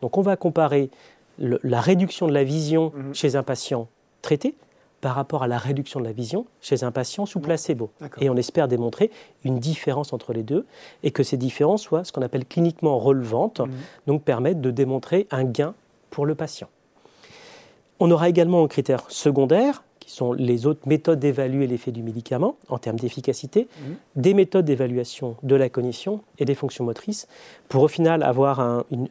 Donc 0.00 0.16
on 0.16 0.22
va 0.22 0.36
comparer 0.36 0.90
la 1.38 1.80
réduction 1.80 2.26
de 2.26 2.32
la 2.32 2.44
vision 2.44 2.92
mm-hmm. 2.96 3.14
chez 3.14 3.36
un 3.36 3.42
patient 3.42 3.88
traité 4.22 4.54
par 5.02 5.16
rapport 5.16 5.42
à 5.42 5.48
la 5.48 5.58
réduction 5.58 6.00
de 6.00 6.04
la 6.06 6.12
vision 6.12 6.46
chez 6.62 6.84
un 6.84 6.92
patient 6.92 7.26
sous 7.26 7.40
placebo. 7.40 7.90
Et 8.20 8.30
on 8.30 8.36
espère 8.36 8.68
démontrer 8.68 9.10
une 9.44 9.58
différence 9.58 10.12
entre 10.12 10.32
les 10.32 10.44
deux 10.44 10.64
et 11.02 11.10
que 11.10 11.24
ces 11.24 11.36
différences 11.36 11.82
soient 11.82 12.04
ce 12.04 12.12
qu'on 12.12 12.22
appelle 12.22 12.46
cliniquement 12.46 12.98
relevantes, 12.98 13.60
mhm. 13.60 13.70
donc 14.06 14.22
permettent 14.22 14.60
de 14.60 14.70
démontrer 14.70 15.26
un 15.32 15.44
gain 15.44 15.74
pour 16.10 16.24
le 16.24 16.36
patient. 16.36 16.68
On 17.98 18.10
aura 18.10 18.28
également 18.28 18.64
un 18.64 18.68
critère 18.68 19.04
secondaire 19.08 19.82
qui 20.04 20.12
sont 20.12 20.32
les 20.32 20.66
autres 20.66 20.86
méthodes 20.86 21.18
d'évaluer 21.18 21.66
l'effet 21.66 21.92
du 21.92 22.02
médicament 22.02 22.56
en 22.68 22.78
termes 22.78 22.98
d'efficacité, 22.98 23.68
mhm. 23.80 23.94
des 24.16 24.34
méthodes 24.34 24.64
d'évaluation 24.64 25.36
de 25.42 25.54
la 25.54 25.68
cognition 25.68 26.20
et 26.38 26.44
des 26.44 26.54
fonctions 26.54 26.84
motrices, 26.84 27.28
pour 27.68 27.82
au 27.82 27.88
final 27.88 28.22
avoir 28.22 28.84
une, 28.90 29.08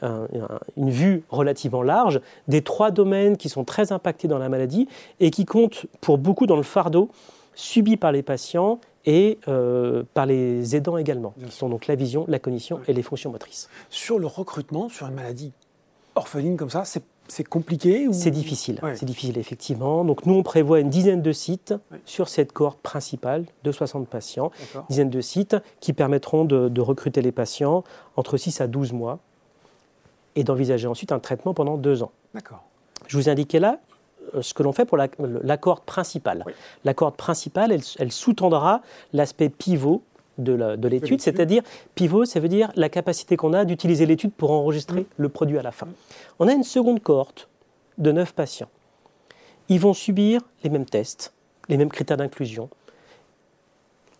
une, 0.78 0.90
vue 0.90 1.24
relativement 1.30 1.82
large 1.82 2.22
des 2.48 2.62
trois 2.62 2.92
domaines 2.92 3.38
qui 3.38 3.50
sont 3.50 3.64
très 3.64 3.92
impactés 3.92 4.28
dans 4.28 4.38
la 4.38 4.50
maladie 4.50 4.88
et 5.20 5.32
qui 5.32 5.46
comptent 5.46 5.86
pour 6.02 6.18
beaucoup 6.18 6.46
dans 6.46 6.58
le 6.58 6.64
fardeau 6.64 7.10
subi 7.56 7.98
par 7.98 8.12
les 8.12 8.24
patients 8.24 8.80
et 9.06 9.40
euh, 9.48 10.04
par 10.14 10.26
les 10.26 10.76
aidants 10.76 10.98
également, 10.98 11.34
qui 11.46 11.52
sont 11.52 11.70
donc 11.70 11.88
la 11.88 11.96
vision, 11.96 12.26
la 12.28 12.40
cognition 12.40 12.80
et 12.88 12.94
les 12.94 13.02
fonctions 13.02 13.32
motrices. 13.32 13.70
Sur 13.90 14.20
le 14.20 14.28
recrutement, 14.28 14.90
sur 14.90 15.08
une 15.08 15.16
maladie 15.16 15.54
orpheline 16.16 16.58
comme 16.58 16.70
ça, 16.70 16.86
c'est 16.86 17.04
c'est 17.32 17.46
compliqué 17.46 18.10
C'est 18.12 18.30
difficile, 18.30 18.82
c'est 18.94 19.06
difficile 19.06 19.38
effectivement. 19.38 20.04
Donc 20.04 20.26
nous, 20.26 20.34
on 20.34 20.44
prévoit 20.44 20.82
une 20.82 20.90
dizaine 20.90 21.22
de 21.22 21.32
sites 21.32 21.74
sur 22.06 22.28
cette 22.28 22.52
cohorte 22.52 22.80
principale 22.80 23.46
de 23.64 23.72
60 23.72 24.08
patients, 24.10 24.52
une 24.76 24.82
dizaine 24.90 25.10
de 25.10 25.22
sites 25.22 25.56
qui 25.80 25.94
permettront 25.94 26.44
de, 26.44 26.82
recruter 26.82 27.22
les 27.22 27.32
patients 27.32 27.86
entre 28.18 28.36
6 28.36 28.60
à 28.60 28.68
12 28.68 28.92
mois 28.92 29.20
et 30.36 30.44
d'envisager 30.44 30.88
ensuite 30.88 31.14
un 31.14 31.20
traitement 31.20 31.54
pendant 31.54 31.78
deux 31.78 32.04
ans. 32.04 32.12
D'accord. 32.34 32.64
Je 33.08 33.18
vous 33.18 33.30
indiquais 33.30 33.60
là 33.60 33.80
euh, 34.36 34.42
ce 34.42 34.54
que 34.54 34.64
l'on 34.64 34.74
fait 34.74 34.86
pour 34.86 34.98
la, 34.98 35.08
cohorte 35.58 35.86
principale. 35.86 36.44
La 36.84 36.94
cohorte 36.94 37.18
principale, 37.18 37.72
elle 37.72 38.12
sous-tendra 38.12 38.82
l'aspect 39.14 39.50
pivot 39.50 40.04
de 40.38 40.88
l'étude, 40.88 41.22
c'est-à-dire 41.22 41.64
pivot, 41.96 42.26
ça 42.26 42.40
veut 42.40 42.48
dire 42.48 42.72
la 42.76 42.90
capacité 42.90 43.38
qu'on 43.38 43.54
a 43.54 43.66
d'utiliser 43.66 44.06
l'étude 44.06 44.32
pour 44.32 44.52
enregistrer 44.52 45.06
le 45.18 45.30
produit 45.30 45.58
à 45.58 45.62
la 45.62 45.72
fin. 45.72 45.88
On 46.40 46.48
a 46.48 46.54
une 46.54 46.64
seconde 46.64 47.02
cohorte 47.02 47.48
de 47.98 48.12
9 48.12 48.34
patients. 48.34 48.70
Ils 49.70 49.80
vont 49.80 49.94
subir 49.94 50.42
les 50.64 50.70
mêmes 50.70 50.86
tests, 50.86 51.34
les 51.70 51.78
mêmes 51.78 51.90
critères 51.90 52.18
d'inclusion, 52.18 52.70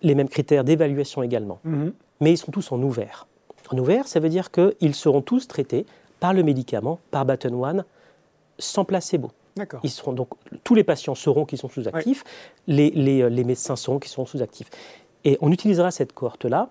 les 0.02 0.16
mêmes 0.16 0.30
critères 0.30 0.64
d'évaluation 0.64 1.24
également, 1.24 1.60
mhm. 1.64 1.94
mais 2.20 2.32
ils 2.32 2.38
sont 2.38 2.52
tous 2.52 2.72
en 2.72 2.82
ouvert. 2.82 3.28
En 3.72 3.78
ouvert, 3.78 4.08
ça 4.08 4.20
veut 4.20 4.30
dire 4.30 4.50
qu'ils 4.52 4.96
seront 4.96 5.22
tous 5.22 5.48
traités 5.48 5.86
par 6.20 6.34
le 6.34 6.44
médicament, 6.44 7.00
par 7.10 7.26
Baton 7.26 7.64
One, 7.64 7.86
sans 8.60 8.86
placebo. 8.86 9.32
Ils 9.84 9.90
seront 9.90 10.14
donc, 10.14 10.30
tous 10.64 10.76
les 10.76 10.84
patients 10.84 11.16
sauront 11.16 11.46
qu'ils 11.46 11.58
sont 11.58 11.70
sous-actifs, 11.70 12.24
les, 12.68 12.90
les, 12.92 13.30
les, 13.30 13.44
médecins 13.44 13.76
sauront 13.76 14.00
qu'ils 14.00 14.12
sont 14.12 14.26
sous-actifs. 14.26 14.70
Et 15.26 15.38
on 15.42 15.52
utilisera 15.52 15.92
cette 15.92 16.14
cohorte-là 16.14 16.70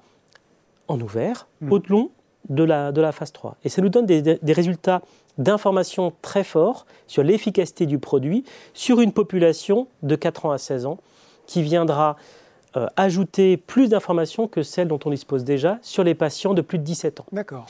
en 0.89 1.01
ouvert, 1.01 1.47
mm. 1.61 1.73
au 1.73 1.81
long 1.89 2.11
de 2.49 2.65
la, 2.65 2.93
de 2.93 3.01
la 3.01 3.13
phase 3.13 3.33
3. 3.33 3.57
Et 3.65 3.69
ça 3.69 3.83
nous 3.83 3.89
donne 3.89 4.07
des, 4.07 4.23
des 4.23 4.53
résultats 4.53 5.03
d'informations 5.39 6.13
très 6.23 6.45
forts 6.45 6.87
sur 7.07 7.23
l'efficacité 7.23 7.87
du 7.87 7.99
produit 7.99 8.45
sur 8.75 9.01
une 9.01 9.13
population 9.13 9.87
de 10.03 10.17
4 10.17 10.47
ans 10.47 10.51
à 10.51 10.59
16 10.59 10.87
ans 10.87 10.99
qui 11.47 11.63
viendra 11.63 12.17
euh, 12.77 12.87
ajouter 12.97 13.57
plus 13.57 13.89
d'informations 13.89 14.47
que 14.47 14.63
celles 14.63 14.87
dont 14.87 15.01
on 15.05 15.11
dispose 15.11 15.43
déjà 15.43 15.79
sur 15.83 16.05
les 16.05 16.15
patients 16.15 16.55
de 16.55 16.63
plus 16.63 16.79
de 16.79 16.85
17 16.85 17.19
ans. 17.19 17.27
D'accord. 17.33 17.67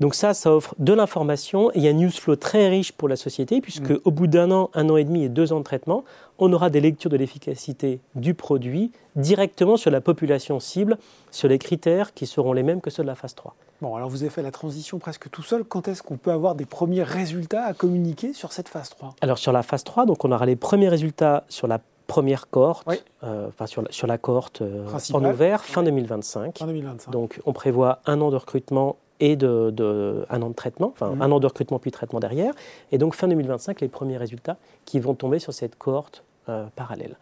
Donc 0.00 0.14
ça, 0.14 0.32
ça 0.32 0.52
offre 0.52 0.74
de 0.78 0.94
l'information. 0.94 1.70
Il 1.74 1.82
y 1.82 1.88
a 1.88 1.90
un 1.90 1.94
news 1.94 2.10
flow 2.10 2.36
très 2.36 2.68
riche 2.68 2.92
pour 2.92 3.08
la 3.08 3.16
société, 3.16 3.60
puisque 3.60 3.90
mm. 3.90 4.00
au 4.04 4.10
bout 4.10 4.26
d'un 4.26 4.50
an, 4.50 4.70
un 4.74 4.88
an 4.88 4.96
et 4.96 5.04
demi 5.04 5.24
et 5.24 5.28
deux 5.28 5.52
ans 5.52 5.58
de 5.58 5.64
traitement, 5.64 6.04
on 6.38 6.50
aura 6.52 6.70
des 6.70 6.80
lectures 6.80 7.10
de 7.10 7.18
l'efficacité 7.18 8.00
du 8.14 8.32
produit 8.32 8.92
directement 9.14 9.76
sur 9.76 9.90
la 9.90 10.00
population 10.00 10.58
cible, 10.58 10.96
sur 11.30 11.48
les 11.48 11.58
critères 11.58 12.14
qui 12.14 12.26
seront 12.26 12.54
les 12.54 12.62
mêmes 12.62 12.80
que 12.80 12.88
ceux 12.88 13.02
de 13.02 13.08
la 13.08 13.14
phase 13.14 13.34
3. 13.34 13.54
Bon, 13.82 13.94
alors 13.94 14.08
vous 14.08 14.22
avez 14.22 14.30
fait 14.30 14.42
la 14.42 14.50
transition 14.50 14.98
presque 14.98 15.30
tout 15.30 15.42
seul. 15.42 15.64
Quand 15.64 15.86
est-ce 15.86 16.02
qu'on 16.02 16.16
peut 16.16 16.32
avoir 16.32 16.54
des 16.54 16.66
premiers 16.66 17.02
résultats 17.02 17.64
à 17.64 17.74
communiquer 17.74 18.32
sur 18.32 18.52
cette 18.52 18.68
phase 18.68 18.88
3 18.90 19.16
Alors 19.20 19.38
sur 19.38 19.52
la 19.52 19.62
phase 19.62 19.84
3, 19.84 20.06
donc 20.06 20.24
on 20.24 20.32
aura 20.32 20.46
les 20.46 20.56
premiers 20.56 20.88
résultats 20.88 21.44
sur 21.48 21.66
la 21.66 21.78
première 22.06 22.48
cohorte, 22.48 22.88
euh, 23.22 23.48
enfin 23.48 23.66
sur, 23.66 23.82
la, 23.82 23.92
sur 23.92 24.06
la 24.06 24.18
cohorte 24.18 24.62
euh, 24.62 24.86
en 25.12 25.24
ouvert, 25.24 25.62
fin 25.62 25.82
2025. 25.82 26.58
Fin 26.58 26.66
2025. 26.66 27.10
Donc 27.12 27.40
on 27.46 27.52
prévoit 27.52 28.00
un 28.06 28.20
an 28.20 28.30
de 28.30 28.36
recrutement 28.36 28.96
et 29.20 29.36
de, 29.36 30.24
un 30.30 30.42
an 30.42 30.48
de 30.48 30.54
traitement, 30.54 30.88
enfin 30.88 31.10
mhm. 31.10 31.22
un 31.22 31.32
an 31.32 31.40
de 31.40 31.46
recrutement 31.46 31.78
puis 31.78 31.90
traitement 31.90 32.20
derrière, 32.20 32.52
et 32.90 32.98
donc 32.98 33.14
fin 33.14 33.28
2025 33.28 33.80
les 33.80 33.88
premiers 33.88 34.16
résultats 34.16 34.56
qui 34.86 34.98
vont 34.98 35.14
tomber 35.14 35.38
sur 35.38 35.52
cette 35.52 35.76
cohorte 35.76 36.24
euh, 36.48 36.66
parallèle. 36.74 37.16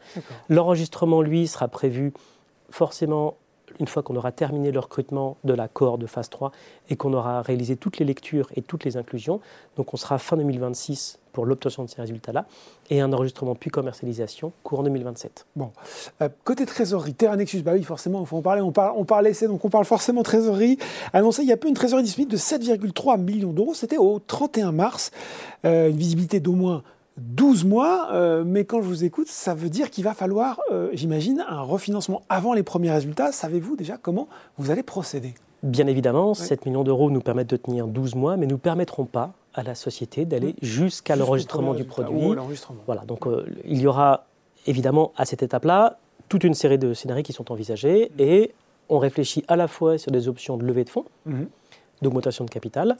L'enregistrement 0.48 1.22
lui 1.22 1.46
sera 1.48 1.68
prévu 1.68 2.12
forcément 2.70 3.36
une 3.80 3.88
fois 3.88 4.02
qu'on 4.02 4.16
aura 4.16 4.32
terminé 4.32 4.70
le 4.70 4.80
recrutement 4.80 5.36
de 5.44 5.52
la 5.52 5.68
cohorte 5.68 6.00
de 6.00 6.06
phase 6.06 6.28
3 6.30 6.52
et 6.90 6.96
qu'on 6.96 7.12
aura 7.12 7.42
réalisé 7.42 7.76
toutes 7.76 7.98
les 7.98 8.04
lectures 8.04 8.48
et 8.56 8.62
toutes 8.62 8.84
les 8.84 8.96
inclusions. 8.96 9.40
Donc 9.76 9.94
on 9.94 9.96
sera 9.96 10.18
fin 10.18 10.36
2026 10.36 11.18
pour 11.32 11.46
l'obtention 11.46 11.84
de 11.84 11.88
ces 11.88 12.00
résultats-là 12.00 12.46
et 12.90 13.00
un 13.00 13.12
enregistrement 13.12 13.54
puis 13.54 13.70
commercialisation 13.70 14.52
courant 14.62 14.82
2027. 14.82 15.46
Bon, 15.54 15.70
euh, 16.20 16.28
côté 16.44 16.66
trésorerie, 16.66 17.14
Terra 17.14 17.36
Nexus, 17.36 17.62
bah 17.62 17.72
oui, 17.74 17.82
forcément, 17.82 18.20
il 18.20 18.26
faut. 18.26 18.36
On 18.36 18.42
parle, 18.42 18.60
on 18.60 19.04
parle 19.04 19.26
essai, 19.28 19.46
donc 19.46 19.64
on 19.64 19.70
parle 19.70 19.84
forcément 19.84 20.22
trésorerie. 20.22 20.78
Annoncé 21.12 21.42
il 21.42 21.48
y 21.48 21.52
a 21.52 21.56
peu 21.56 21.68
une 21.68 21.74
trésorerie 21.74 22.02
disponible 22.02 22.32
de 22.32 22.36
7,3 22.36 23.20
millions 23.20 23.52
d'euros. 23.52 23.74
C'était 23.74 23.98
au 23.98 24.18
31 24.18 24.72
mars. 24.72 25.10
Euh, 25.64 25.90
une 25.90 25.96
visibilité 25.96 26.40
d'au 26.40 26.52
moins 26.52 26.82
12 27.18 27.64
mois, 27.64 28.08
euh, 28.12 28.44
mais 28.46 28.64
quand 28.64 28.80
je 28.80 28.86
vous 28.86 29.04
écoute, 29.04 29.28
ça 29.28 29.54
veut 29.54 29.68
dire 29.68 29.90
qu'il 29.90 30.04
va 30.04 30.14
falloir, 30.14 30.60
euh, 30.70 30.90
j'imagine, 30.92 31.44
un 31.48 31.62
refinancement 31.62 32.22
avant 32.28 32.52
les 32.52 32.62
premiers 32.62 32.90
résultats. 32.90 33.32
Savez-vous 33.32 33.76
déjà 33.76 33.96
comment 33.96 34.28
vous 34.56 34.70
allez 34.70 34.82
procéder? 34.82 35.34
Bien 35.62 35.86
évidemment, 35.88 36.34
7 36.34 36.66
millions 36.66 36.84
d'euros 36.84 37.10
nous 37.10 37.20
permettent 37.20 37.50
de 37.50 37.56
tenir 37.56 37.88
12 37.88 38.14
mois, 38.14 38.36
mais 38.36 38.46
ne 38.46 38.52
nous 38.52 38.58
permettront 38.58 39.06
pas 39.06 39.32
à 39.54 39.64
la 39.64 39.74
société 39.74 40.24
d'aller 40.24 40.54
jusqu'à 40.62 41.16
l'enregistrement 41.16 41.74
du 41.74 41.84
produit. 41.84 42.34
Voilà, 42.86 43.02
donc 43.04 43.26
euh, 43.26 43.44
il 43.64 43.80
y 43.80 43.86
aura 43.86 44.26
évidemment 44.66 45.12
à 45.16 45.24
cette 45.24 45.42
étape-là 45.42 45.98
toute 46.28 46.44
une 46.44 46.54
série 46.54 46.78
de 46.78 46.94
scénarios 46.94 47.24
qui 47.24 47.32
sont 47.32 47.50
envisagés 47.50 48.12
mmh. 48.16 48.22
et 48.22 48.54
on 48.88 48.98
réfléchit 48.98 49.44
à 49.48 49.56
la 49.56 49.66
fois 49.66 49.98
sur 49.98 50.12
des 50.12 50.28
options 50.28 50.56
de 50.56 50.64
levée 50.64 50.84
de 50.84 50.90
fonds. 50.90 51.04
Mmh 51.26 51.44
d'augmentation 52.02 52.44
de 52.44 52.50
capital, 52.50 52.96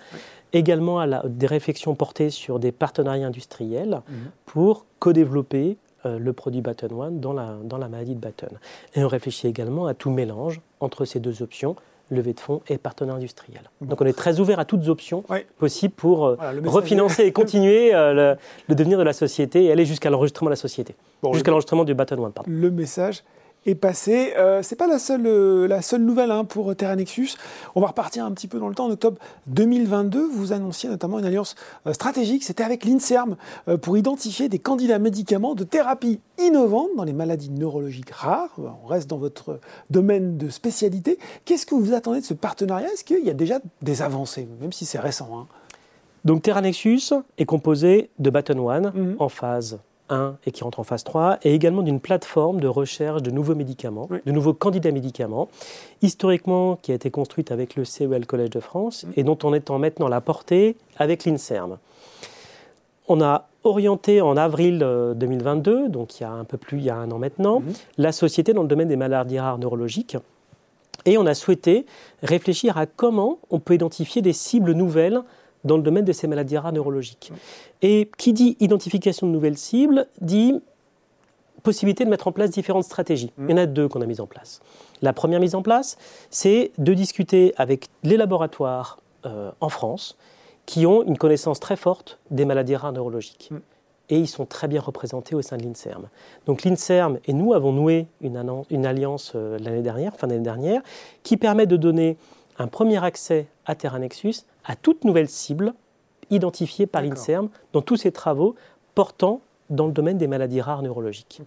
également 0.52 1.00
à 1.00 1.26
des 1.26 1.46
réflexions 1.46 1.94
portées 1.94 2.30
sur 2.30 2.58
des 2.58 2.72
partenariats 2.72 3.26
industriels 3.26 4.00
mhm. 4.08 4.30
pour 4.46 4.86
co-développer 4.98 5.76
euh, 6.06 6.18
le 6.18 6.32
produit 6.32 6.60
Batten 6.60 6.92
One 6.92 7.20
dans 7.20 7.32
la, 7.32 7.56
dans 7.64 7.78
la 7.78 7.88
maladie 7.88 8.14
de 8.14 8.20
Batten. 8.20 8.50
Et 8.94 9.02
on 9.02 9.08
réfléchit 9.08 9.48
également 9.48 9.86
à 9.86 9.94
tout 9.94 10.10
mélange 10.10 10.60
entre 10.80 11.04
ces 11.04 11.18
deux 11.18 11.42
options, 11.42 11.74
levée 12.10 12.32
de 12.32 12.40
fonds 12.40 12.62
et 12.68 12.78
partenaire 12.78 13.16
industriel. 13.16 13.62
Donc 13.80 14.00
on 14.00 14.06
est 14.06 14.16
très 14.16 14.40
ouvert 14.40 14.58
à 14.60 14.64
toutes 14.64 14.88
options 14.88 15.24
possibles 15.58 15.94
pour 15.94 16.26
euh, 16.26 16.36
refinancer 16.64 17.24
et 17.24 17.32
continuer 17.32 17.94
euh, 17.94 18.36
le, 18.68 18.74
devenir 18.74 18.96
de 18.98 19.02
la 19.02 19.12
société 19.12 19.64
et 19.64 19.72
aller 19.72 19.84
jusqu'à 19.84 20.08
l'enregistrement 20.08 20.48
de 20.48 20.52
la 20.52 20.56
société, 20.56 20.94
jusqu'à 21.32 21.50
l'enregistrement 21.50 21.84
du 21.84 21.94
Batten 21.94 22.18
One. 22.18 22.32
Pardon. 22.32 22.50
Le 22.50 22.70
message 22.70 23.24
est 23.66 23.74
passé. 23.74 24.32
Euh, 24.36 24.62
c'est 24.62 24.76
pas 24.76 24.86
la 24.86 24.98
seule, 24.98 25.26
euh, 25.26 25.68
la 25.68 25.82
seule 25.82 26.02
nouvelle 26.02 26.30
hein, 26.30 26.44
pour 26.44 26.74
Terra 26.74 26.96
Nexus. 26.96 27.30
On 27.74 27.80
va 27.80 27.88
repartir 27.88 28.24
un 28.24 28.32
petit 28.32 28.48
peu 28.48 28.58
dans 28.58 28.68
le 28.68 28.74
temps. 28.74 28.86
En 28.86 28.90
octobre 28.90 29.18
2022, 29.46 30.26
vous 30.26 30.52
annonciez 30.52 30.88
notamment 30.88 31.18
une 31.18 31.24
alliance 31.24 31.54
euh, 31.86 31.92
stratégique. 31.92 32.44
C'était 32.44 32.64
avec 32.64 32.84
l'INSERM 32.84 33.36
pour 33.82 33.98
identifier 33.98 34.48
des 34.48 34.58
candidats 34.58 34.98
médicaments 34.98 35.54
de 35.54 35.64
thérapie 35.64 36.20
innovantes 36.38 36.90
dans 36.96 37.04
les 37.04 37.12
maladies 37.12 37.50
neurologiques 37.50 38.10
rares. 38.10 38.54
On 38.84 38.86
reste 38.86 39.08
dans 39.08 39.18
votre 39.18 39.60
domaine 39.90 40.38
de 40.38 40.48
spécialité. 40.48 41.18
Qu'est-ce 41.44 41.66
que 41.66 41.74
vous 41.74 41.94
attendez 41.94 42.20
de 42.20 42.24
ce 42.24 42.34
partenariat? 42.34 42.88
Est-ce 42.92 43.04
qu'il 43.04 43.24
y 43.24 43.30
a 43.30 43.34
déjà 43.34 43.60
des 43.82 44.02
avancées, 44.02 44.48
même 44.60 44.72
si 44.72 44.86
c'est 44.86 44.98
récent 45.00 45.28
hein? 45.34 45.46
Donc 46.24 46.42
Terra 46.42 46.60
Nexus 46.60 47.12
est 47.38 47.44
composé 47.44 48.10
de 48.18 48.30
Baton 48.30 48.58
One 48.68 48.92
mhm. 48.94 49.16
en 49.18 49.28
phase 49.28 49.78
1 50.08 50.36
et 50.46 50.52
qui 50.52 50.64
rentre 50.64 50.80
en 50.80 50.84
phase 50.84 51.04
3, 51.04 51.38
et 51.42 51.54
également 51.54 51.82
d'une 51.82 52.00
plateforme 52.00 52.60
de 52.60 52.68
recherche 52.68 53.22
de 53.22 53.30
nouveaux 53.30 53.54
médicaments, 53.54 54.08
de 54.24 54.32
nouveaux 54.32 54.54
candidats 54.54 54.90
médicaments, 54.90 55.48
historiquement 56.02 56.76
qui 56.76 56.92
a 56.92 56.94
été 56.94 57.10
construite 57.10 57.50
avec 57.50 57.76
le 57.76 57.84
CEL 57.84 58.26
Collège 58.26 58.50
de 58.50 58.60
France 58.60 59.04
mm. 59.04 59.10
et 59.16 59.24
dont 59.24 59.38
on 59.44 59.54
est 59.54 59.70
en 59.70 59.78
maintenant 59.78 60.08
la 60.08 60.20
portée 60.20 60.76
avec 60.96 61.24
l'INSERM. 61.24 61.78
On 63.08 63.22
a 63.22 63.48
orienté 63.64 64.20
en 64.20 64.36
avril 64.36 64.78
2022, 65.16 65.70
euh, 65.70 65.88
donc 65.88 66.20
il 66.20 66.22
y 66.22 66.26
a 66.26 66.30
un 66.30 66.44
peu 66.44 66.58
plus, 66.58 66.78
il 66.78 66.84
y 66.84 66.90
a 66.90 66.96
un 66.96 67.10
an 67.10 67.18
maintenant, 67.18 67.60
mm-hmm. 67.60 67.76
la 67.98 68.12
société 68.12 68.52
dans 68.52 68.62
le 68.62 68.68
domaine 68.68 68.88
des 68.88 68.96
maladies 68.96 69.38
rares 69.38 69.58
neurologiques. 69.58 70.16
Et 71.04 71.16
on 71.16 71.26
a 71.26 71.34
souhaité 71.34 71.86
réfléchir 72.22 72.76
à 72.76 72.86
comment 72.86 73.38
on 73.50 73.60
peut 73.60 73.74
identifier 73.74 74.20
des 74.20 74.32
cibles 74.32 74.72
nouvelles 74.72 75.22
dans 75.64 75.76
le 75.76 75.82
domaine 75.82 76.04
de 76.04 76.12
ces 76.12 76.26
maladies 76.26 76.56
rares 76.56 76.72
neurologiques. 76.72 77.32
Et 77.82 78.10
qui 78.16 78.32
dit 78.32 78.56
identification 78.60 79.26
de 79.26 79.32
nouvelles 79.32 79.58
cibles 79.58 80.06
dit 80.20 80.60
possibilité 81.62 82.04
de 82.04 82.10
mettre 82.10 82.28
en 82.28 82.32
place 82.32 82.50
différentes 82.50 82.84
stratégies. 82.84 83.32
Mm. 83.36 83.44
Il 83.48 83.50
y 83.50 83.54
en 83.54 83.62
a 83.62 83.66
deux 83.66 83.88
qu'on 83.88 84.00
a 84.00 84.06
mises 84.06 84.20
en 84.20 84.26
place. 84.26 84.60
La 85.02 85.12
première 85.12 85.40
mise 85.40 85.54
en 85.54 85.62
place, 85.62 85.96
c'est 86.30 86.72
de 86.78 86.94
discuter 86.94 87.52
avec 87.56 87.88
les 88.02 88.16
laboratoires 88.16 88.98
euh, 89.26 89.50
en 89.60 89.68
France 89.68 90.16
qui 90.66 90.86
ont 90.86 91.02
une 91.02 91.16
connaissance 91.16 91.60
très 91.60 91.76
forte 91.76 92.18
des 92.30 92.44
maladies 92.44 92.76
rares 92.76 92.92
neurologiques. 92.92 93.50
Mm. 93.50 93.58
Et 94.10 94.18
ils 94.18 94.28
sont 94.28 94.46
très 94.46 94.68
bien 94.68 94.80
représentés 94.80 95.34
au 95.34 95.42
sein 95.42 95.58
de 95.58 95.64
l'INSERM. 95.64 96.08
Donc 96.46 96.64
l'INSERM 96.64 97.18
et 97.26 97.34
nous 97.34 97.52
avons 97.52 97.72
noué 97.72 98.06
une, 98.22 98.42
une 98.70 98.86
alliance 98.86 99.32
euh, 99.34 99.58
l'année 99.58 99.82
dernière, 99.82 100.16
fin 100.16 100.26
d'année 100.26 100.40
dernière, 100.40 100.80
qui 101.22 101.36
permet 101.36 101.66
de 101.66 101.76
donner 101.76 102.16
un 102.58 102.66
premier 102.66 103.02
accès 103.02 103.46
à 103.66 103.74
Terra 103.74 103.98
Nexus 103.98 104.44
à 104.64 104.76
toute 104.76 105.04
nouvelle 105.04 105.28
cible 105.28 105.74
identifiée 106.30 106.86
par 106.86 107.02
l'INSERM 107.02 107.48
dans 107.72 107.82
tous 107.82 107.96
ses 107.96 108.12
travaux 108.12 108.54
portant 108.94 109.40
dans 109.70 109.86
le 109.86 109.92
domaine 109.92 110.16
des 110.16 110.26
maladies 110.26 110.60
rares 110.60 110.82
neurologiques. 110.82 111.42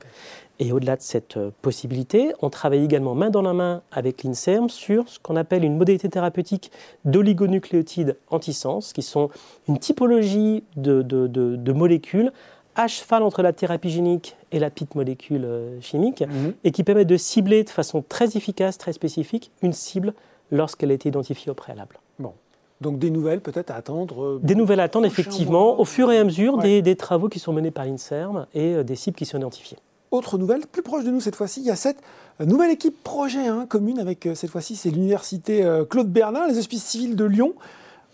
Et 0.59 0.71
au-delà 0.71 0.95
de 0.95 1.01
cette 1.01 1.37
euh, 1.37 1.49
possibilité, 1.61 2.33
on 2.41 2.49
travaille 2.49 2.83
également 2.83 3.15
main 3.15 3.31
dans 3.31 3.41
la 3.41 3.53
main 3.53 3.81
avec 3.91 4.23
l'INSERM 4.23 4.69
sur 4.69 5.09
ce 5.09 5.19
qu'on 5.19 5.35
appelle 5.35 5.63
une 5.63 5.75
modalité 5.75 6.07
thérapeutique 6.07 6.71
d'oligonucléotides 7.03 8.17
antisens, 8.29 8.93
qui 8.93 9.01
sont 9.01 9.29
une 9.67 9.79
typologie 9.79 10.63
de, 10.75 11.71
molécules 11.71 12.31
à 12.75 12.87
cheval 12.87 13.23
entre 13.23 13.41
la 13.41 13.53
thérapie 13.53 13.89
génique 13.89 14.35
et 14.51 14.59
la 14.59 14.69
petite 14.69 14.95
molécule 14.95 15.43
euh, 15.43 15.81
chimique, 15.81 16.21
mhm. 16.21 16.53
et 16.63 16.71
qui 16.71 16.83
permettent 16.83 17.07
de 17.07 17.17
cibler 17.17 17.63
de 17.63 17.69
façon 17.69 18.03
très 18.07 18.37
efficace, 18.37 18.77
très 18.77 18.93
spécifique, 18.93 19.51
une 19.63 19.73
cible 19.73 20.13
lorsqu'elle 20.51 20.91
a 20.91 20.93
été 20.93 21.09
identifiée 21.09 21.51
au 21.51 21.55
préalable. 21.55 21.99
Bon. 22.19 22.33
Donc 22.81 22.97
des 22.97 23.11
nouvelles 23.11 23.41
peut-être 23.41 23.71
à 23.71 23.75
attendre 23.75 24.23
euh, 24.23 24.39
Des 24.41 24.55
nouvelles 24.55 24.79
à 24.79 24.83
attendre 24.83 25.05
effectivement 25.05 25.79
au 25.79 25.85
fur 25.85 26.11
et 26.11 26.17
à 26.17 26.23
mesure 26.23 26.57
des, 26.57 26.95
travaux 26.95 27.29
qui 27.29 27.39
sont 27.39 27.53
menés 27.53 27.71
par 27.71 27.85
l'INSERM 27.85 28.47
et 28.53 28.73
euh, 28.73 28.83
des 28.83 28.95
cibles 28.95 29.15
qui 29.15 29.25
sont 29.25 29.37
identifiées. 29.37 29.77
Autre 30.09 30.37
nouvelle, 30.37 30.61
plus 30.67 30.81
proche 30.81 31.05
de 31.05 31.11
nous 31.11 31.21
cette 31.21 31.35
fois-ci, 31.35 31.61
il 31.61 31.67
y 31.67 31.71
a 31.71 31.75
cette 31.75 31.99
euh, 32.41 32.45
nouvelle 32.45 32.71
équipe 32.71 33.01
projet 33.03 33.47
hein, 33.47 33.65
commune 33.69 33.99
avec 33.99 34.27
cette 34.33 34.49
fois-ci 34.49 34.75
c'est 34.75 34.89
l'université 34.89 35.63
Claude 35.89 36.11
Bernard, 36.11 36.47
les 36.47 36.57
hospices 36.57 36.83
civils 36.83 37.15
de 37.15 37.25
Lyon. 37.25 37.53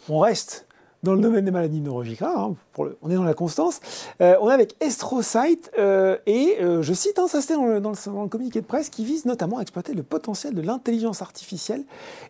On 0.09 0.19
reste 0.19 0.66
dans 1.03 1.13
le 1.13 1.21
domaine 1.21 1.45
des 1.45 1.51
maladies 1.51 1.81
neurologiques 1.81 2.21
hein, 2.21 2.55
on 2.77 3.09
est 3.09 3.15
dans 3.15 3.23
la 3.23 3.33
constance. 3.33 3.79
on 4.19 4.49
est 4.49 4.53
avec 4.53 4.75
Estrocyte 4.79 5.71
et 5.77 6.57
je 6.59 6.93
cite, 6.93 7.19
hein, 7.19 7.27
ça 7.27 7.41
c'était 7.41 7.55
dans, 7.55 7.79
dans, 7.79 7.91
le 7.91 8.27
communiqué 8.27 8.61
de 8.61 8.65
presse, 8.65 8.89
qui 8.89 9.05
vise 9.05 9.25
notamment 9.25 9.59
à 9.59 9.61
exploiter 9.61 9.93
le 9.93 10.03
potentiel 10.03 10.53
de 10.53 10.61
l'intelligence 10.61 11.21
artificielle 11.21 11.83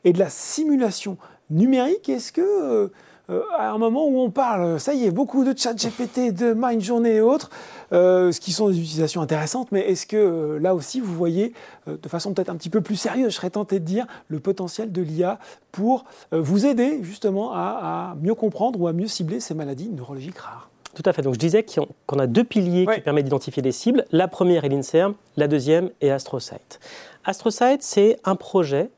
et 0.04 0.14
de 0.14 0.20
la 0.20 0.30
simulation 0.30 1.18
numérique, 1.50 2.10
est-ce 2.10 2.32
que 2.32 2.92
euh, 3.30 3.38
euh, 3.38 3.44
à 3.58 3.72
un 3.72 3.78
moment 3.78 4.08
où 4.08 4.20
on 4.20 4.30
parle, 4.30 4.80
ça 4.80 4.94
y 4.94 5.06
est, 5.06 5.12
beaucoup 5.12 5.44
de 5.44 5.58
chat 5.58 5.74
GPT, 5.74 6.34
de 6.34 6.54
Mind 6.56 6.82
Journey 6.82 7.16
et 7.16 7.22
autres, 7.22 7.50
euh, 7.92 8.32
ce 8.32 8.40
qui 8.40 8.52
sont 8.52 8.70
des 8.70 8.80
utilisations 8.80 9.22
intéressantes, 9.22 9.72
mais 9.72 9.82
est-ce 9.82 10.06
que 10.08 10.58
là 10.62 10.74
aussi 10.74 11.00
vous 11.00 11.14
voyez, 11.14 11.54
de 11.88 12.10
façon 12.10 12.34
peut-être 12.34 12.50
un 12.50 12.56
petit 12.56 12.70
peu 12.70 12.82
plus 12.82 12.96
sérieuse, 12.96 13.32
je 13.32 13.36
serais 13.36 13.50
tenté 13.50 13.80
de 13.80 13.86
dire, 13.86 14.06
le 14.28 14.40
potentiel 14.40 14.92
de 14.92 15.02
l'IA 15.02 15.40
pour 15.72 16.06
vous 16.32 16.66
aider 16.66 17.00
justement 17.04 17.52
à, 17.54 18.16
mieux 18.22 18.36
comprendre 18.36 18.80
ou 18.80 18.88
à 18.88 18.94
mieux 18.94 19.08
cibler 19.08 19.40
ces 19.40 19.54
maladies 19.54 19.90
neurologiques 19.90 20.38
rares? 20.38 20.70
Tout 20.96 21.04
à 21.06 21.14
fait. 21.14 21.22
Donc 21.22 21.36
je 21.36 21.40
disais 21.40 21.64
qu'on 21.64 22.20
a 22.20 22.28
deux 22.28 22.44
piliers 22.44 22.88
qui 22.92 23.02
permettent 23.02 23.26
d'identifier 23.26 23.62
des 23.62 23.72
cibles. 23.72 24.06
La 24.12 24.28
première 24.28 24.66
est 24.66 24.70
l'INSERM, 24.70 25.14
la 25.36 25.48
deuxième 25.48 25.92
est 26.02 26.10
AstroSite. 26.10 26.80
AstroSite, 27.24 27.84
c'est 27.84 28.20
un 28.24 28.36
projet, 28.36 28.90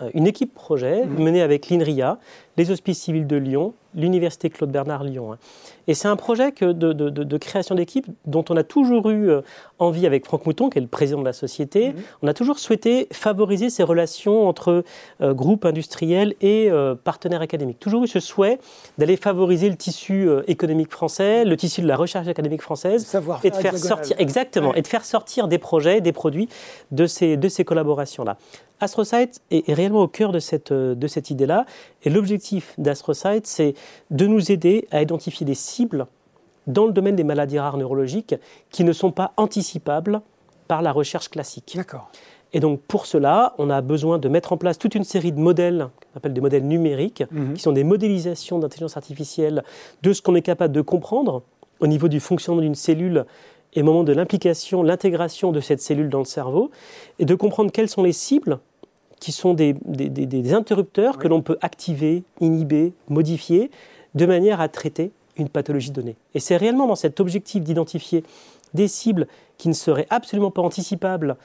euh, 0.00 0.10
une 0.14 0.26
équipe 0.26 0.54
projet 0.54 1.04
mhm. 1.04 1.24
menée 1.24 1.42
avec 1.42 1.68
l'INRIA, 1.68 2.18
les 2.58 2.72
Hospices 2.72 3.00
civils 3.00 3.26
de 3.26 3.36
Lyon, 3.36 3.72
l'Université 3.94 4.50
Claude 4.50 4.70
Bernard 4.70 5.04
Lyon. 5.04 5.32
Hein. 5.32 5.38
Et 5.86 5.94
c'est 5.94 6.08
un 6.08 6.16
projet 6.16 6.52
que 6.52 6.72
de, 6.72 7.36
création 7.38 7.76
d'équipe 7.76 8.06
dont 8.26 8.44
on 8.50 8.56
a 8.56 8.64
toujours 8.64 9.08
eu 9.10 9.30
euh, 9.30 9.40
envie 9.78 10.06
avec 10.06 10.26
Franck 10.26 10.44
Mouton, 10.44 10.68
qui 10.68 10.78
est 10.78 10.82
le 10.82 10.88
président 10.88 11.20
de 11.20 11.24
la 11.24 11.32
société. 11.32 11.90
Mhm. 11.90 11.94
On 12.22 12.28
a 12.28 12.34
toujours 12.34 12.58
souhaité 12.58 13.06
favoriser 13.12 13.70
ces 13.70 13.84
relations 13.84 14.48
entre 14.48 14.84
euh, 15.22 15.34
groupes 15.34 15.64
industriels 15.64 16.34
et 16.40 16.68
euh, 16.68 16.96
partenaires 16.96 17.40
académiques. 17.40 17.78
Toujours 17.78 18.04
eu 18.04 18.08
ce 18.08 18.20
souhait 18.20 18.58
d'aller 18.98 19.16
favoriser 19.16 19.70
le 19.70 19.76
tissu 19.76 20.28
économique 20.48 20.90
français, 20.90 21.44
le 21.44 21.56
tissu 21.56 21.80
de 21.80 21.86
la 21.86 21.96
recherche 21.96 22.26
académique 22.26 22.62
française, 22.62 23.06
Savoir 23.06 23.40
et 23.44 23.50
de 23.50 23.56
faire 23.56 23.78
sortir 23.78 24.16
exactement 24.18 24.74
et 24.74 24.82
de 24.82 24.86
faire 24.86 25.04
sortir 25.04 25.46
des 25.46 25.58
projets, 25.58 26.00
des 26.00 26.12
produits 26.12 26.48
de 26.90 27.06
ces 27.06 27.36
de 27.36 27.48
ces 27.48 27.64
collaborations 27.64 28.24
là. 28.24 28.36
AstroSite 28.80 29.42
est, 29.50 29.72
réellement 29.72 30.02
au 30.02 30.08
cœur 30.08 30.32
de 30.32 30.38
cette, 30.38 30.72
de 30.72 31.06
cette 31.06 31.30
idée-là. 31.30 31.66
Et 32.04 32.10
l'objectif 32.10 32.74
d'AstroSite, 32.78 33.46
c'est 33.46 33.74
de 34.10 34.26
nous 34.26 34.52
aider 34.52 34.86
à 34.90 35.02
identifier 35.02 35.44
des 35.44 35.54
cibles 35.54 36.06
dans 36.66 36.86
le 36.86 36.92
domaine 36.92 37.16
des 37.16 37.24
maladies 37.24 37.58
rares 37.58 37.78
neurologiques 37.78 38.34
qui 38.70 38.84
ne 38.84 38.92
sont 38.92 39.10
pas 39.10 39.32
anticipables 39.36 40.20
par 40.68 40.82
la 40.82 40.92
recherche 40.92 41.28
classique. 41.28 41.72
D'accord. 41.76 42.10
Et 42.52 42.60
donc 42.60 42.80
pour 42.82 43.06
cela, 43.06 43.54
on 43.58 43.68
a 43.70 43.80
besoin 43.80 44.18
de 44.18 44.28
mettre 44.28 44.52
en 44.52 44.56
place 44.56 44.78
toute 44.78 44.94
une 44.94 45.04
série 45.04 45.32
de 45.32 45.40
modèles, 45.40 45.88
qu'on 46.12 46.18
appelle 46.18 46.32
des 46.32 46.40
modèles 46.40 46.66
numériques, 46.66 47.24
mhm. 47.30 47.54
qui 47.54 47.62
sont 47.62 47.72
des 47.72 47.84
modélisations 47.84 48.58
d'intelligence 48.58 48.96
artificielle 48.96 49.62
de 50.02 50.12
ce 50.12 50.22
qu'on 50.22 50.34
est 50.34 50.42
capable 50.42 50.74
de 50.74 50.80
comprendre 50.80 51.42
au 51.80 51.86
niveau 51.86 52.08
du 52.08 52.20
fonctionnement 52.20 52.62
d'une 52.62 52.74
cellule 52.74 53.26
et 53.74 53.82
au 53.82 53.84
moment 53.84 54.02
de 54.02 54.12
l'implication, 54.12 54.82
l'intégration 54.82 55.52
de 55.52 55.60
cette 55.60 55.80
cellule 55.80 56.08
dans 56.08 56.20
le 56.20 56.24
cerveau, 56.24 56.70
et 57.18 57.26
de 57.26 57.34
comprendre 57.34 57.70
quelles 57.70 57.90
sont 57.90 58.02
les 58.02 58.12
cibles 58.12 58.60
qui 59.20 59.32
sont 59.32 59.54
des, 59.54 59.74
interrupteurs 60.52 61.18
que 61.18 61.28
l'on 61.28 61.42
peut 61.42 61.58
activer, 61.60 62.22
inhiber, 62.40 62.92
modifier, 63.08 63.70
de 64.14 64.26
manière 64.26 64.60
à 64.60 64.68
traiter 64.68 65.12
une 65.36 65.48
pathologie 65.48 65.90
donnée. 65.90 66.16
Et 66.34 66.40
c'est 66.40 66.56
réellement 66.56 66.86
dans 66.86 66.96
cet 66.96 67.20
objectif 67.20 67.62
d'identifier 67.62 68.24
des 68.74 68.88
cibles 68.88 69.26
qui 69.56 69.68
ne 69.68 69.74
seraient 69.74 70.06
absolument 70.10 70.50
pas 70.50 70.62
anticipables 70.62 71.36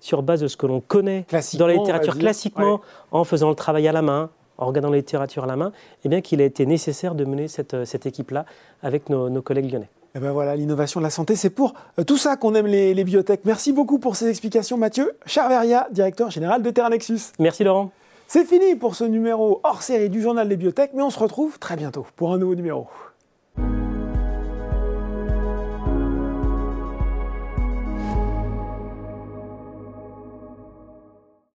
sur 0.00 0.22
base 0.22 0.40
de 0.40 0.48
ce 0.48 0.56
que 0.56 0.66
l'on 0.66 0.80
connaît 0.80 1.26
dans 1.58 1.66
la 1.66 1.74
littérature 1.74 2.18
classiquement, 2.18 2.80
en 3.12 3.24
faisant 3.24 3.48
le 3.48 3.54
travail 3.54 3.86
à 3.86 3.92
la 3.92 4.02
main, 4.02 4.30
en 4.58 4.66
regardant 4.66 4.90
la 4.90 4.96
littérature 4.96 5.44
à 5.44 5.46
la 5.46 5.56
main, 5.56 5.72
eh 6.04 6.08
bien 6.08 6.20
qu'il 6.20 6.40
a 6.40 6.44
été 6.44 6.66
nécessaire 6.66 7.14
de 7.14 7.24
mener 7.24 7.46
cette, 7.48 8.06
équipe-là 8.06 8.44
avec 8.82 9.08
nos 9.08 9.42
collègues 9.42 9.70
lyonnais. 9.72 9.90
Et 10.14 10.18
eh 10.18 10.20
ben 10.20 10.30
voilà, 10.32 10.56
l'innovation 10.56 11.00
de 11.00 11.04
la 11.04 11.10
santé, 11.10 11.36
c'est 11.36 11.48
pour 11.48 11.72
euh, 11.98 12.04
tout 12.04 12.18
ça 12.18 12.36
qu'on 12.36 12.54
aime 12.54 12.66
les, 12.66 12.92
les, 12.92 13.02
biotech. 13.02 13.46
Merci 13.46 13.72
beaucoup 13.72 13.98
pour 13.98 14.14
ces 14.14 14.28
explications, 14.28 14.76
Mathieu 14.76 15.12
Charveria, 15.24 15.88
directeur 15.90 16.30
général 16.30 16.62
de 16.62 16.68
Terranexus. 16.68 17.32
Merci, 17.38 17.64
Laurent. 17.64 17.92
C'est 18.28 18.44
fini 18.44 18.76
pour 18.76 18.94
ce 18.94 19.04
numéro 19.04 19.60
hors 19.64 19.82
série 19.82 20.10
du 20.10 20.20
journal 20.20 20.50
des 20.50 20.56
biotech, 20.58 20.90
mais 20.92 21.02
on 21.02 21.08
se 21.08 21.18
retrouve 21.18 21.58
très 21.58 21.76
bientôt 21.76 22.06
pour 22.16 22.34
un 22.34 22.36
nouveau 22.36 22.54
numéro. 22.54 22.88